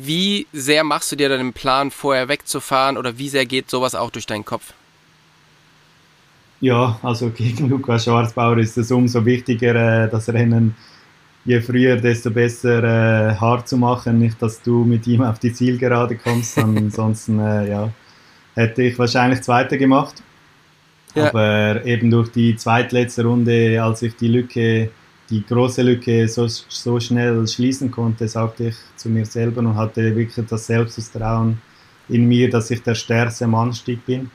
wie 0.00 0.46
sehr 0.52 0.84
machst 0.84 1.10
du 1.10 1.16
dir 1.16 1.28
dann 1.28 1.40
den 1.40 1.52
Plan, 1.52 1.90
vorher 1.90 2.28
wegzufahren 2.28 2.96
oder 2.96 3.18
wie 3.18 3.28
sehr 3.28 3.46
geht 3.46 3.68
sowas 3.68 3.94
auch 3.94 4.10
durch 4.10 4.26
deinen 4.26 4.44
Kopf? 4.44 4.72
Ja, 6.60 6.98
also 7.02 7.30
gegen 7.36 7.68
Lukas 7.68 8.04
Schwarzbauer 8.04 8.58
ist 8.58 8.78
es 8.78 8.90
umso 8.90 9.24
wichtiger, 9.24 10.04
äh, 10.04 10.08
das 10.08 10.28
Rennen 10.28 10.74
je 11.44 11.60
früher, 11.60 11.96
desto 11.96 12.30
besser 12.30 12.84
äh, 12.84 13.34
hart 13.36 13.68
zu 13.68 13.76
machen. 13.76 14.18
Nicht, 14.18 14.40
dass 14.42 14.60
du 14.62 14.84
mit 14.84 15.06
ihm 15.06 15.22
auf 15.22 15.38
die 15.38 15.52
Zielgerade 15.52 16.16
kommst. 16.16 16.58
Ansonsten 16.58 17.38
äh, 17.40 17.70
ja, 17.70 17.90
hätte 18.54 18.82
ich 18.82 18.98
wahrscheinlich 18.98 19.42
Zweite 19.42 19.78
gemacht. 19.78 20.22
Ja. 21.14 21.28
Aber 21.28 21.84
eben 21.86 22.10
durch 22.10 22.30
die 22.30 22.54
zweitletzte 22.56 23.24
Runde, 23.24 23.82
als 23.82 24.02
ich 24.02 24.14
die 24.16 24.28
Lücke, 24.28 24.90
die 25.30 25.44
große 25.44 25.82
Lücke 25.82 26.26
so, 26.28 26.46
so 26.46 27.00
schnell 27.00 27.46
schließen 27.46 27.90
konnte, 27.90 28.28
sagte 28.28 28.68
ich 28.68 28.76
zu 28.96 29.08
mir 29.08 29.26
selber 29.26 29.60
und 29.60 29.76
hatte 29.76 30.14
wirklich 30.16 30.46
das 30.46 30.66
Selbstvertrauen 30.66 31.60
in 32.08 32.26
mir, 32.26 32.48
dass 32.48 32.70
ich 32.70 32.82
der 32.82 32.94
stärkste 32.94 33.44
am 33.44 33.54
Anstieg 33.54 34.04
bin. 34.06 34.30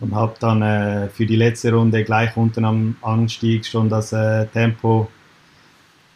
Und 0.00 0.14
habe 0.14 0.34
dann 0.40 0.60
äh, 0.60 1.08
für 1.08 1.24
die 1.24 1.36
letzte 1.36 1.72
Runde 1.72 2.02
gleich 2.04 2.36
unten 2.36 2.64
am 2.64 2.96
Anstieg 3.00 3.64
schon 3.64 3.88
das 3.88 4.12
äh, 4.12 4.46
Tempo 4.46 5.08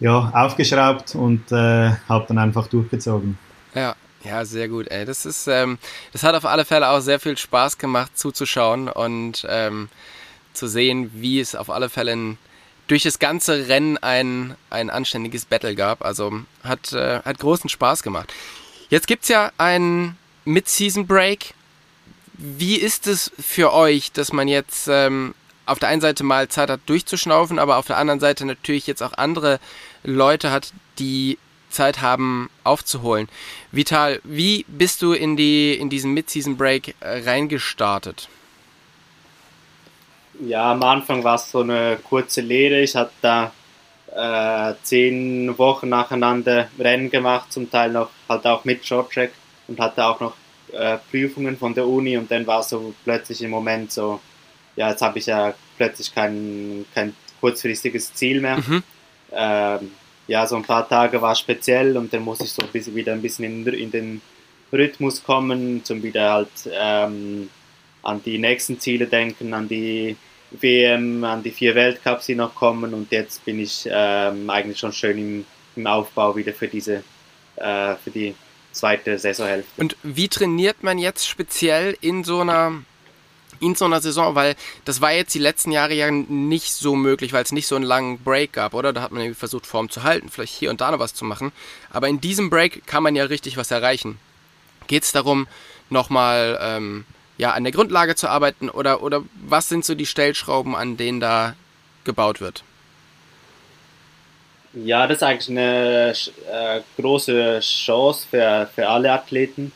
ja, 0.00 0.30
aufgeschraubt 0.34 1.14
und 1.14 1.50
äh, 1.52 1.92
habe 2.08 2.24
dann 2.26 2.38
einfach 2.38 2.66
durchgezogen. 2.66 3.38
Ja, 3.74 3.94
ja, 4.24 4.44
sehr 4.44 4.68
gut, 4.68 4.88
ey. 4.88 5.04
Das 5.04 5.24
ist, 5.24 5.46
ähm, 5.46 5.78
das 6.12 6.22
hat 6.24 6.34
auf 6.34 6.44
alle 6.44 6.64
Fälle 6.64 6.88
auch 6.88 7.00
sehr 7.00 7.20
viel 7.20 7.38
Spaß 7.38 7.78
gemacht 7.78 8.18
zuzuschauen 8.18 8.88
und 8.88 9.46
ähm, 9.48 9.88
zu 10.52 10.66
sehen, 10.66 11.10
wie 11.14 11.40
es 11.40 11.54
auf 11.54 11.70
alle 11.70 11.88
Fälle 11.88 12.12
in, 12.12 12.38
durch 12.88 13.04
das 13.04 13.18
ganze 13.18 13.68
Rennen 13.68 13.98
ein, 13.98 14.56
ein 14.70 14.90
anständiges 14.90 15.44
Battle 15.44 15.74
gab. 15.74 16.04
Also 16.04 16.40
hat, 16.64 16.92
äh, 16.92 17.20
hat 17.20 17.38
großen 17.38 17.70
Spaß 17.70 18.02
gemacht. 18.02 18.32
Jetzt 18.88 19.06
gibt 19.06 19.22
es 19.22 19.28
ja 19.28 19.52
einen 19.58 20.16
Mid-Season 20.44 21.06
Break. 21.06 21.54
Wie 22.34 22.76
ist 22.76 23.06
es 23.06 23.30
für 23.38 23.72
euch, 23.72 24.12
dass 24.12 24.32
man 24.32 24.48
jetzt 24.48 24.88
ähm, 24.88 25.34
auf 25.66 25.78
der 25.78 25.90
einen 25.90 26.00
Seite 26.00 26.24
mal 26.24 26.48
Zeit 26.48 26.70
hat 26.70 26.80
durchzuschnaufen, 26.86 27.58
aber 27.58 27.76
auf 27.76 27.86
der 27.86 27.98
anderen 27.98 28.20
Seite 28.20 28.46
natürlich 28.46 28.86
jetzt 28.86 29.02
auch 29.02 29.12
andere 29.12 29.60
Leute 30.02 30.50
hat, 30.50 30.72
die 30.98 31.38
Zeit 31.68 32.00
haben 32.00 32.48
aufzuholen. 32.64 33.28
Vital, 33.72 34.20
wie 34.24 34.64
bist 34.68 35.02
du 35.02 35.12
in, 35.12 35.36
die, 35.36 35.74
in 35.74 35.90
diesen 35.90 36.14
Mid-Season 36.14 36.56
Break 36.56 36.94
äh, 37.00 37.28
reingestartet? 37.28 38.28
Ja, 40.40 40.72
am 40.72 40.82
Anfang 40.82 41.24
war 41.24 41.34
es 41.34 41.50
so 41.50 41.60
eine 41.60 41.98
kurze 42.02 42.40
Lehre. 42.40 42.80
Ich 42.80 42.94
hatte 42.94 43.12
da 43.20 43.52
äh, 44.14 44.74
zehn 44.82 45.56
Wochen 45.58 45.88
nacheinander 45.88 46.68
Rennen 46.78 47.10
gemacht, 47.10 47.52
zum 47.52 47.70
Teil 47.70 47.90
noch 47.92 48.10
halt 48.28 48.46
auch 48.46 48.64
mit 48.64 48.84
Shorttrack 48.86 49.32
und 49.66 49.80
hatte 49.80 50.04
auch 50.04 50.20
noch 50.20 50.34
äh, 50.72 50.98
Prüfungen 51.10 51.56
von 51.56 51.74
der 51.74 51.86
Uni 51.86 52.16
und 52.16 52.30
dann 52.30 52.46
war 52.46 52.62
so 52.62 52.94
plötzlich 53.04 53.42
im 53.42 53.50
Moment 53.50 53.92
so, 53.92 54.20
ja, 54.76 54.90
jetzt 54.90 55.02
habe 55.02 55.18
ich 55.18 55.26
ja 55.26 55.54
plötzlich 55.76 56.14
kein, 56.14 56.86
kein 56.94 57.14
kurzfristiges 57.40 58.14
Ziel 58.14 58.40
mehr. 58.40 58.58
Mhm. 58.58 58.82
Ähm, 59.32 59.90
ja, 60.26 60.46
so 60.46 60.56
ein 60.56 60.62
paar 60.62 60.88
Tage 60.88 61.20
war 61.20 61.34
speziell 61.34 61.96
und 61.96 62.12
dann 62.12 62.22
muss 62.22 62.40
ich 62.40 62.52
so 62.52 62.62
ein 62.62 62.68
bisschen, 62.68 62.94
wieder 62.94 63.12
ein 63.12 63.22
bisschen 63.22 63.44
in, 63.44 63.66
in 63.66 63.90
den 63.90 64.20
Rhythmus 64.72 65.22
kommen, 65.22 65.84
zum 65.84 66.02
wieder 66.02 66.32
halt 66.32 66.48
ähm, 66.70 67.48
an 68.02 68.22
die 68.24 68.38
nächsten 68.38 68.78
Ziele 68.78 69.06
denken, 69.06 69.54
an 69.54 69.68
die 69.68 70.16
WM, 70.50 71.24
an 71.24 71.42
die 71.42 71.50
vier 71.50 71.74
Weltcups, 71.74 72.26
die 72.26 72.34
noch 72.34 72.54
kommen 72.54 72.94
und 72.94 73.10
jetzt 73.12 73.44
bin 73.44 73.60
ich 73.60 73.88
ähm, 73.90 74.48
eigentlich 74.48 74.78
schon 74.78 74.92
schön 74.92 75.18
im, 75.18 75.44
im 75.76 75.86
Aufbau 75.86 76.34
wieder 76.36 76.52
für 76.52 76.68
diese, 76.68 77.02
äh, 77.56 77.94
für 77.96 78.10
die 78.10 78.34
zweite 78.72 79.18
Saisonhälfte. 79.18 79.80
Und 79.80 79.96
wie 80.02 80.28
trainiert 80.28 80.82
man 80.82 80.98
jetzt 80.98 81.28
speziell 81.28 81.96
in 82.00 82.24
so 82.24 82.40
einer 82.40 82.72
in 83.60 83.74
so 83.74 83.86
einer 83.86 84.00
Saison, 84.00 84.36
weil 84.36 84.54
das 84.84 85.00
war 85.00 85.12
jetzt 85.12 85.34
die 85.34 85.40
letzten 85.40 85.72
Jahre 85.72 85.92
ja 85.94 86.10
nicht 86.10 86.72
so 86.72 86.94
möglich, 86.94 87.32
weil 87.32 87.42
es 87.42 87.50
nicht 87.50 87.66
so 87.66 87.74
einen 87.74 87.84
langen 87.84 88.18
Break 88.22 88.52
gab, 88.52 88.72
oder? 88.72 88.92
Da 88.92 89.02
hat 89.02 89.10
man 89.10 89.20
irgendwie 89.20 89.38
versucht, 89.38 89.66
Form 89.66 89.90
zu 89.90 90.04
halten, 90.04 90.28
vielleicht 90.28 90.54
hier 90.54 90.70
und 90.70 90.80
da 90.80 90.92
noch 90.92 91.00
was 91.00 91.14
zu 91.14 91.24
machen. 91.24 91.50
Aber 91.90 92.08
in 92.08 92.20
diesem 92.20 92.50
Break 92.50 92.86
kann 92.86 93.02
man 93.02 93.16
ja 93.16 93.24
richtig 93.24 93.56
was 93.56 93.72
erreichen. 93.72 94.18
Geht 94.86 95.02
es 95.02 95.12
darum, 95.12 95.48
nochmal 95.90 96.58
ähm, 96.62 97.04
ja, 97.38 97.52
an 97.52 97.64
der 97.64 97.72
Grundlage 97.72 98.14
zu 98.14 98.28
arbeiten 98.28 98.68
oder, 98.68 99.02
oder 99.02 99.22
was 99.42 99.68
sind 99.68 99.84
so 99.84 99.94
die 99.94 100.06
Stellschrauben, 100.06 100.74
an 100.74 100.96
denen 100.96 101.20
da 101.20 101.54
gebaut 102.04 102.40
wird? 102.40 102.62
Ja, 104.74 105.06
das 105.06 105.18
ist 105.18 105.22
eigentlich 105.22 105.50
eine 105.50 106.14
äh, 106.52 106.80
große 107.00 107.60
Chance 107.60 108.26
für, 108.30 108.68
für 108.74 108.88
alle 108.88 109.12
Athleten 109.12 109.72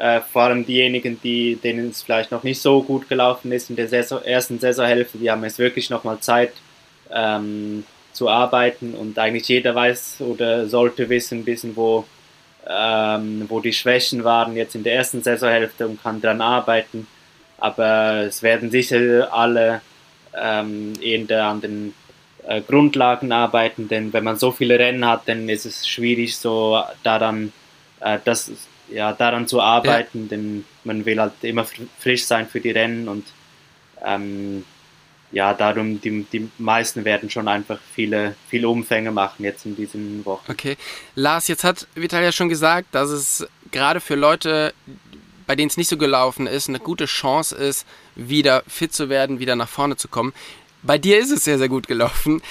äh, 0.00 0.20
vor 0.32 0.42
allem 0.42 0.64
diejenigen, 0.64 1.20
die, 1.22 1.56
denen 1.56 1.90
es 1.90 2.02
vielleicht 2.02 2.30
noch 2.30 2.42
nicht 2.42 2.62
so 2.62 2.82
gut 2.82 3.08
gelaufen 3.08 3.52
ist 3.52 3.70
in 3.70 3.76
der 3.76 3.88
Saison, 3.88 4.22
ersten 4.22 4.58
Saisonhälfte, 4.58 5.18
die 5.18 5.30
haben 5.30 5.44
jetzt 5.44 5.58
wirklich 5.58 5.90
nochmal 5.90 6.20
Zeit 6.20 6.52
ähm, 7.12 7.84
zu 8.12 8.28
arbeiten 8.28 8.94
und 8.94 9.18
eigentlich 9.18 9.48
jeder 9.48 9.74
weiß 9.74 10.16
oder 10.20 10.66
sollte 10.68 11.08
wissen, 11.08 11.44
bisschen, 11.44 11.76
wo, 11.76 12.06
ähm, 12.68 13.46
wo 13.48 13.60
die 13.60 13.72
Schwächen 13.72 14.24
waren 14.24 14.56
jetzt 14.56 14.74
in 14.74 14.84
der 14.84 14.94
ersten 14.94 15.22
Saisonhälfte 15.22 15.86
und 15.86 16.02
kann 16.02 16.20
daran 16.20 16.40
arbeiten. 16.40 17.06
Aber 17.58 18.22
es 18.26 18.42
werden 18.42 18.70
sicher 18.70 19.32
alle 19.32 19.82
ähm, 20.38 20.92
eher 21.00 21.44
an 21.44 21.60
den 21.60 21.94
äh, 22.46 22.60
Grundlagen 22.62 23.32
arbeiten, 23.32 23.88
denn 23.88 24.12
wenn 24.12 24.24
man 24.24 24.36
so 24.36 24.52
viele 24.52 24.78
Rennen 24.78 25.06
hat, 25.06 25.28
dann 25.28 25.48
ist 25.48 25.66
es 25.66 25.86
schwierig, 25.86 26.36
so 26.36 26.82
daran 27.02 27.52
äh, 28.00 28.18
das 28.24 28.50
ja, 28.88 29.12
daran 29.12 29.46
zu 29.46 29.60
arbeiten, 29.60 30.22
ja. 30.22 30.28
denn 30.30 30.64
man 30.84 31.04
will 31.04 31.20
halt 31.20 31.32
immer 31.42 31.66
frisch 31.98 32.24
sein 32.24 32.48
für 32.48 32.60
die 32.60 32.70
Rennen 32.70 33.08
und 33.08 33.26
ähm, 34.04 34.64
ja, 35.32 35.54
darum, 35.54 36.00
die, 36.00 36.24
die 36.32 36.50
meisten 36.58 37.04
werden 37.04 37.30
schon 37.30 37.46
einfach 37.46 37.78
viele, 37.94 38.34
viele 38.48 38.68
Umfänge 38.68 39.12
machen 39.12 39.44
jetzt 39.44 39.64
in 39.64 39.76
diesen 39.76 40.24
Wochen. 40.24 40.50
Okay. 40.50 40.76
Lars, 41.14 41.48
jetzt 41.48 41.64
hat 41.64 41.86
Vitalia 41.94 42.32
schon 42.32 42.48
gesagt, 42.48 42.88
dass 42.92 43.10
es 43.10 43.46
gerade 43.70 44.00
für 44.00 44.16
Leute, 44.16 44.74
bei 45.46 45.54
denen 45.54 45.68
es 45.68 45.76
nicht 45.76 45.88
so 45.88 45.96
gelaufen 45.96 46.46
ist, 46.46 46.68
eine 46.68 46.80
gute 46.80 47.06
Chance 47.06 47.54
ist, 47.54 47.86
wieder 48.16 48.64
fit 48.66 48.92
zu 48.92 49.08
werden, 49.08 49.38
wieder 49.38 49.56
nach 49.56 49.68
vorne 49.68 49.96
zu 49.96 50.08
kommen. 50.08 50.32
Bei 50.82 50.98
dir 50.98 51.18
ist 51.18 51.30
es 51.30 51.44
sehr, 51.44 51.58
sehr 51.58 51.68
gut 51.68 51.86
gelaufen. 51.86 52.42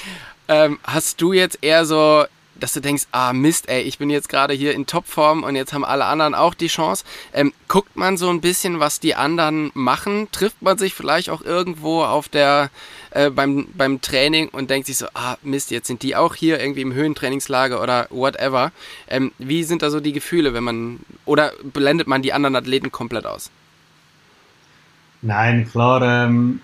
Ähm, 0.47 0.79
hast 0.83 1.21
du 1.21 1.33
jetzt 1.33 1.59
eher 1.61 1.85
so 1.85 2.25
dass 2.59 2.73
du 2.73 2.79
denkst, 2.79 3.07
ah 3.11 3.33
Mist, 3.33 3.69
ey, 3.69 3.81
ich 3.81 3.97
bin 3.97 4.09
jetzt 4.09 4.29
gerade 4.29 4.53
hier 4.53 4.73
in 4.73 4.85
Topform 4.85 5.43
und 5.43 5.55
jetzt 5.55 5.73
haben 5.73 5.85
alle 5.85 6.05
anderen 6.05 6.35
auch 6.35 6.53
die 6.53 6.67
Chance. 6.67 7.03
Ähm, 7.33 7.53
guckt 7.67 7.95
man 7.95 8.17
so 8.17 8.29
ein 8.29 8.41
bisschen, 8.41 8.79
was 8.79 8.99
die 8.99 9.15
anderen 9.15 9.71
machen? 9.73 10.27
Trifft 10.31 10.61
man 10.61 10.77
sich 10.77 10.93
vielleicht 10.93 11.29
auch 11.29 11.41
irgendwo 11.41 12.03
auf 12.03 12.29
der 12.29 12.69
äh, 13.11 13.29
beim, 13.29 13.67
beim 13.73 14.01
Training 14.01 14.49
und 14.49 14.69
denkt 14.69 14.87
sich 14.87 14.97
so, 14.97 15.07
ah 15.13 15.37
Mist, 15.41 15.71
jetzt 15.71 15.87
sind 15.87 16.03
die 16.03 16.15
auch 16.15 16.35
hier 16.35 16.59
irgendwie 16.59 16.81
im 16.81 16.93
Höhentrainingslager 16.93 17.81
oder 17.81 18.07
whatever. 18.09 18.71
Ähm, 19.07 19.31
wie 19.37 19.63
sind 19.63 19.81
da 19.81 19.89
so 19.89 19.99
die 19.99 20.13
Gefühle, 20.13 20.53
wenn 20.53 20.63
man 20.63 20.99
oder 21.25 21.51
blendet 21.63 22.07
man 22.07 22.21
die 22.21 22.33
anderen 22.33 22.55
Athleten 22.55 22.91
komplett 22.91 23.25
aus? 23.25 23.49
Nein, 25.21 25.67
klar, 25.69 26.01
ähm, 26.01 26.61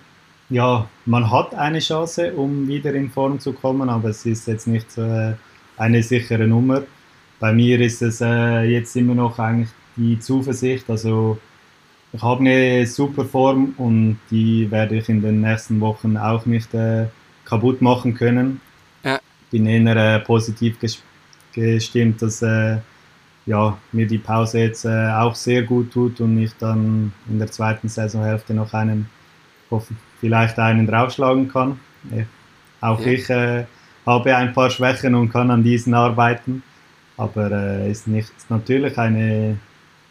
ja, 0.48 0.88
man 1.04 1.30
hat 1.30 1.54
eine 1.54 1.80
Chance, 1.80 2.32
um 2.34 2.68
wieder 2.68 2.94
in 2.94 3.10
Form 3.10 3.40
zu 3.40 3.52
kommen, 3.52 3.88
aber 3.90 4.10
es 4.10 4.24
ist 4.24 4.46
jetzt 4.46 4.66
nicht 4.66 4.96
äh, 4.96 5.34
eine 5.76 6.02
sichere 6.02 6.46
Nummer. 6.46 6.82
Bei 7.38 7.52
mir 7.52 7.80
ist 7.80 8.02
es 8.02 8.20
äh, 8.20 8.62
jetzt 8.62 8.96
immer 8.96 9.14
noch 9.14 9.38
eigentlich 9.38 9.68
die 9.96 10.18
Zuversicht. 10.18 10.88
Also 10.88 11.38
ich 12.12 12.22
habe 12.22 12.40
eine 12.40 12.86
super 12.86 13.24
Form 13.24 13.74
und 13.76 14.18
die 14.30 14.70
werde 14.70 14.96
ich 14.96 15.08
in 15.08 15.20
den 15.20 15.40
nächsten 15.42 15.80
Wochen 15.80 16.16
auch 16.16 16.46
nicht 16.46 16.72
äh, 16.74 17.06
kaputt 17.44 17.82
machen 17.82 18.14
können. 18.14 18.60
Ja. 19.04 19.20
Bin 19.50 19.66
eher 19.66 19.96
äh, 19.96 20.20
positiv 20.20 20.78
gestimmt, 21.52 22.22
dass 22.22 22.42
äh, 22.42 22.78
ja, 23.46 23.78
mir 23.92 24.06
die 24.06 24.18
Pause 24.18 24.60
jetzt 24.60 24.84
äh, 24.84 25.10
auch 25.10 25.34
sehr 25.34 25.62
gut 25.62 25.92
tut 25.92 26.20
und 26.20 26.38
ich 26.38 26.52
dann 26.58 27.12
in 27.28 27.38
der 27.38 27.50
zweiten 27.50 27.88
Saisonhälfte 27.88 28.54
noch 28.54 28.72
einen, 28.74 29.08
vielleicht 30.20 30.58
einen 30.58 30.86
draufschlagen 30.86 31.48
kann. 31.48 31.78
Auch 32.80 33.00
ja. 33.00 33.06
ich 33.06 33.30
äh, 33.30 33.64
habe 34.06 34.36
ein 34.36 34.52
paar 34.52 34.70
Schwächen 34.70 35.14
und 35.14 35.30
kann 35.30 35.50
an 35.50 35.64
diesen 35.64 35.94
arbeiten. 35.94 36.62
Aber 37.16 37.50
äh, 37.50 37.90
ist 37.90 38.06
nicht 38.06 38.30
ist 38.36 38.50
natürlich 38.50 38.96
eine, 38.98 39.58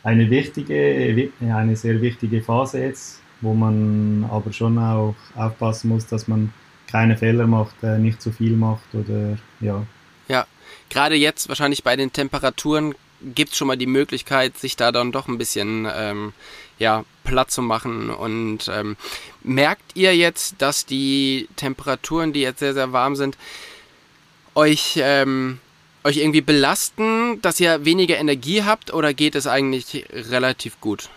eine 0.04 0.30
wichtige, 0.30 1.32
eine 1.42 1.76
sehr 1.76 2.02
wichtige 2.02 2.42
Phase 2.42 2.82
jetzt, 2.82 3.22
wo 3.42 3.54
man 3.54 4.28
aber 4.30 4.52
schon 4.52 4.78
auch 4.78 5.16
aufpassen 5.36 5.90
muss, 5.90 6.08
dass 6.08 6.28
man 6.28 6.52
keine 6.88 7.18
Fehler 7.18 7.48
macht, 7.48 7.76
äh, 7.84 7.98
nicht 7.98 8.22
zu 8.22 8.32
viel 8.32 8.56
macht 8.56 8.94
oder 8.94 9.38
ja. 9.60 9.86
Ja, 10.28 10.46
gerade 10.90 11.16
jetzt 11.16 11.50
wahrscheinlich 11.50 11.84
bei 11.84 11.96
den 11.96 12.12
Temperaturen 12.12 12.96
gibt 13.22 13.52
es 13.52 13.58
schon 13.58 13.68
mal 13.68 13.78
die 13.78 13.88
Möglichkeit, 13.88 14.58
sich 14.58 14.76
da 14.76 14.92
dann 14.92 15.12
doch 15.12 15.28
ein 15.28 15.38
bisschen 15.38 15.88
ähm, 15.94 16.34
ja, 16.78 17.06
platt 17.24 17.52
zu 17.52 17.62
machen. 17.62 18.10
Und 18.10 18.70
ähm, 18.70 18.98
merkt 19.44 19.96
ihr 19.96 20.16
jetzt, 20.16 20.62
dass 20.62 20.86
die 20.86 21.48
Temperaturen, 21.56 22.34
die 22.34 22.42
jetzt 22.42 22.60
sehr, 22.60 22.74
sehr 22.74 22.92
warm 22.92 23.16
sind, 23.16 23.38
euch, 24.56 25.00
ähm, 25.02 25.60
euch 26.04 26.18
irgendwie 26.18 26.42
belasten, 26.42 27.42
dass 27.42 27.60
ihr 27.60 27.86
weniger 27.86 28.18
Energie 28.18 28.64
habt 28.64 28.94
oder 28.94 29.14
geht 29.14 29.36
es 29.36 29.48
eigentlich 29.48 30.06
relativ 30.12 30.80
gut? 30.82 31.10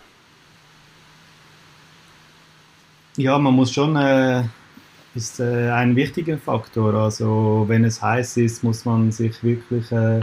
Ja, 3.17 3.37
man 3.37 3.53
muss 3.53 3.71
schon 3.73 3.95
äh, 3.95 4.43
ist 5.15 5.39
äh, 5.39 5.69
ein 5.71 5.95
wichtiger 5.95 6.37
Faktor. 6.37 6.93
Also 6.93 7.65
wenn 7.67 7.83
es 7.83 8.01
heiß 8.01 8.37
ist, 8.37 8.63
muss 8.63 8.85
man 8.85 9.11
sich 9.11 9.43
wirklich 9.43 9.91
äh, 9.91 10.21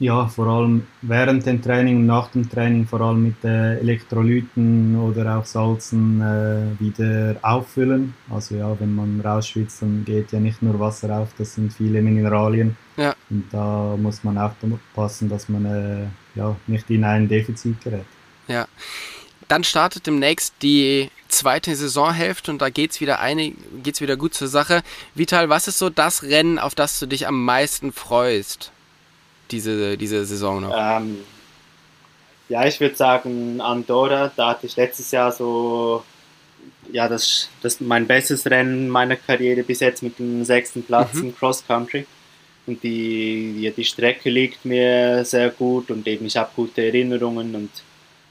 ja, 0.00 0.28
vor 0.28 0.46
allem 0.46 0.86
während 1.02 1.44
dem 1.44 1.60
Training 1.60 1.96
und 1.96 2.06
nach 2.06 2.28
dem 2.28 2.48
Training 2.48 2.86
vor 2.86 3.00
allem 3.00 3.24
mit 3.24 3.44
äh, 3.44 3.78
Elektrolyten 3.78 4.96
oder 4.96 5.36
auch 5.36 5.44
Salzen 5.44 6.20
äh, 6.20 6.80
wieder 6.80 7.36
auffüllen. 7.42 8.14
Also 8.30 8.54
ja, 8.54 8.78
wenn 8.78 8.94
man 8.94 9.20
rausschwitzt, 9.20 9.82
dann 9.82 10.04
geht 10.04 10.30
ja 10.30 10.38
nicht 10.38 10.62
nur 10.62 10.78
Wasser 10.78 11.18
auf, 11.18 11.30
das 11.36 11.54
sind 11.54 11.72
viele 11.72 12.00
Mineralien. 12.00 12.76
Ja. 12.96 13.14
Und 13.28 13.46
da 13.50 13.96
muss 13.96 14.22
man 14.22 14.38
aufpassen, 14.38 15.28
dass 15.28 15.48
man 15.48 15.64
äh, 15.64 16.06
ja, 16.38 16.54
nicht 16.68 16.88
in 16.90 17.02
ein 17.02 17.28
Defizit 17.28 17.82
gerät. 17.82 18.06
Ja. 18.46 18.68
Dann 19.48 19.64
startet 19.64 20.06
demnächst 20.06 20.54
die 20.62 21.10
zweite 21.26 21.74
Saisonhälfte 21.74 22.52
und 22.52 22.62
da 22.62 22.70
geht's 22.70 23.00
wieder 23.00 23.18
geht's 23.82 24.00
wieder 24.00 24.16
gut 24.16 24.34
zur 24.34 24.48
Sache. 24.48 24.82
Vital, 25.14 25.48
was 25.48 25.66
ist 25.66 25.78
so 25.78 25.90
das 25.90 26.22
Rennen, 26.22 26.58
auf 26.58 26.74
das 26.74 26.98
du 27.00 27.06
dich 27.06 27.26
am 27.26 27.44
meisten 27.44 27.92
freust? 27.92 28.72
Diese, 29.50 29.96
diese 29.96 30.24
Saison 30.24 30.62
noch? 30.62 30.74
Ähm, 30.76 31.18
ja, 32.48 32.66
ich 32.66 32.80
würde 32.80 32.96
sagen 32.96 33.60
Andorra. 33.60 34.30
Da 34.34 34.50
hatte 34.50 34.66
ich 34.66 34.76
letztes 34.76 35.10
Jahr 35.10 35.32
so 35.32 36.02
ja, 36.92 37.08
das, 37.08 37.48
das 37.62 37.80
mein 37.80 38.06
bestes 38.06 38.46
Rennen 38.46 38.88
meiner 38.88 39.16
Karriere 39.16 39.62
bis 39.62 39.80
jetzt 39.80 40.02
mit 40.02 40.18
dem 40.18 40.44
sechsten 40.44 40.82
Platz 40.82 41.14
mhm. 41.14 41.24
im 41.24 41.36
Cross 41.36 41.66
Country. 41.66 42.06
Und 42.66 42.82
die, 42.82 43.62
ja, 43.62 43.70
die 43.70 43.84
Strecke 43.84 44.28
liegt 44.28 44.64
mir 44.64 45.24
sehr 45.24 45.50
gut 45.50 45.90
und 45.90 46.06
eben 46.06 46.26
ich 46.26 46.36
habe 46.36 46.50
gute 46.54 46.82
Erinnerungen 46.82 47.54
und 47.54 47.70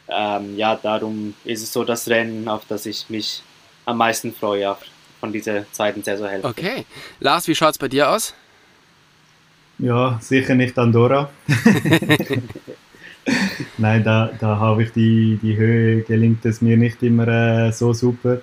ähm, 0.09 0.55
ja, 0.55 0.75
darum 0.75 1.33
ist 1.43 1.63
es 1.63 1.73
so 1.73 1.83
das 1.83 2.07
Rennen, 2.07 2.47
auf 2.47 2.63
das 2.67 2.85
ich 2.85 3.09
mich 3.09 3.41
am 3.85 3.97
meisten 3.97 4.33
freue 4.33 4.77
von 5.19 5.33
dieser 5.33 5.69
zweiten 5.71 6.03
Saisonhälfte. 6.03 6.47
Okay. 6.47 6.85
Lars, 7.19 7.47
wie 7.47 7.55
schaut 7.55 7.71
es 7.71 7.77
bei 7.77 7.87
dir 7.87 8.11
aus? 8.11 8.35
Ja, 9.79 10.17
sicher 10.21 10.55
nicht 10.55 10.77
Andorra. 10.77 11.29
Nein, 13.77 14.03
da, 14.03 14.31
da 14.39 14.57
habe 14.57 14.83
ich 14.83 14.91
die, 14.91 15.39
die 15.41 15.55
Höhe, 15.55 16.01
gelingt 16.01 16.45
es 16.45 16.61
mir 16.61 16.77
nicht 16.77 17.03
immer 17.03 17.27
äh, 17.27 17.71
so 17.71 17.93
super. 17.93 18.39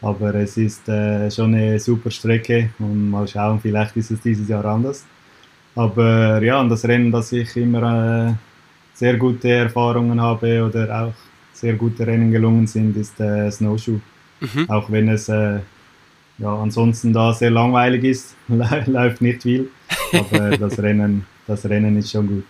Aber 0.00 0.34
es 0.36 0.56
ist 0.56 0.88
äh, 0.88 1.30
schon 1.30 1.54
eine 1.54 1.78
super 1.78 2.10
Strecke 2.10 2.70
und 2.78 3.10
mal 3.10 3.26
schauen, 3.26 3.60
vielleicht 3.60 3.96
ist 3.96 4.12
es 4.12 4.20
dieses 4.20 4.48
Jahr 4.48 4.64
anders. 4.64 5.04
Aber 5.74 6.42
ja, 6.42 6.60
und 6.60 6.70
das 6.70 6.84
Rennen, 6.84 7.10
dass 7.10 7.32
ich 7.32 7.56
immer 7.56 8.28
äh, 8.28 8.32
sehr 8.94 9.16
gute 9.16 9.50
Erfahrungen 9.50 10.20
habe 10.20 10.64
oder 10.64 11.02
auch 11.02 11.14
sehr 11.52 11.74
gute 11.74 12.06
Rennen 12.06 12.30
gelungen 12.30 12.66
sind, 12.66 12.96
ist 12.96 13.18
äh, 13.20 13.50
Snowshoe. 13.50 14.00
Mhm. 14.40 14.70
Auch 14.70 14.90
wenn 14.90 15.08
es 15.08 15.28
äh, 15.28 15.58
ja, 16.38 16.54
ansonsten 16.54 17.12
da 17.12 17.32
sehr 17.32 17.50
langweilig 17.50 18.04
ist, 18.04 18.36
läuft 18.86 19.20
nicht 19.20 19.42
viel. 19.42 19.68
Aber 20.12 20.56
das 20.56 20.78
Rennen, 20.78 21.26
das 21.46 21.64
Rennen 21.64 21.96
ist 21.96 22.10
schon 22.10 22.26
gut. 22.26 22.44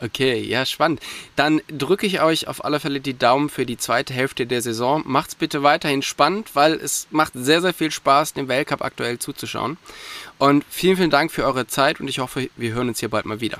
Okay, 0.00 0.40
ja, 0.40 0.66
spannend. 0.66 1.00
Dann 1.36 1.62
drücke 1.68 2.06
ich 2.06 2.20
euch 2.20 2.48
auf 2.48 2.64
alle 2.64 2.80
Fälle 2.80 3.00
die 3.00 3.16
Daumen 3.16 3.48
für 3.48 3.64
die 3.64 3.78
zweite 3.78 4.12
Hälfte 4.12 4.46
der 4.46 4.60
Saison. 4.60 5.02
Macht's 5.06 5.34
bitte 5.34 5.62
weiterhin 5.62 6.02
spannend, 6.02 6.54
weil 6.54 6.74
es 6.74 7.06
macht 7.10 7.32
sehr, 7.34 7.60
sehr 7.62 7.72
viel 7.72 7.90
Spaß, 7.90 8.34
dem 8.34 8.48
Weltcup 8.48 8.82
aktuell 8.82 9.18
zuzuschauen. 9.18 9.78
Und 10.38 10.64
vielen, 10.68 10.96
vielen 10.96 11.10
Dank 11.10 11.32
für 11.32 11.44
eure 11.44 11.66
Zeit 11.66 12.00
und 12.00 12.08
ich 12.08 12.18
hoffe, 12.18 12.50
wir 12.56 12.74
hören 12.74 12.88
uns 12.88 13.00
hier 13.00 13.08
bald 13.08 13.24
mal 13.24 13.40
wieder. 13.40 13.58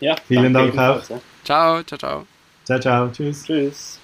Ja, 0.00 0.16
vielen 0.26 0.52
Dank 0.52 0.76
auch. 0.76 1.02
Ciao, 1.44 1.82
ciao, 1.82 1.98
ciao. 1.98 2.26
Ciao, 2.64 2.78
ciao. 2.78 3.08
Tschüss. 3.10 3.44
Tschüss. 3.44 3.98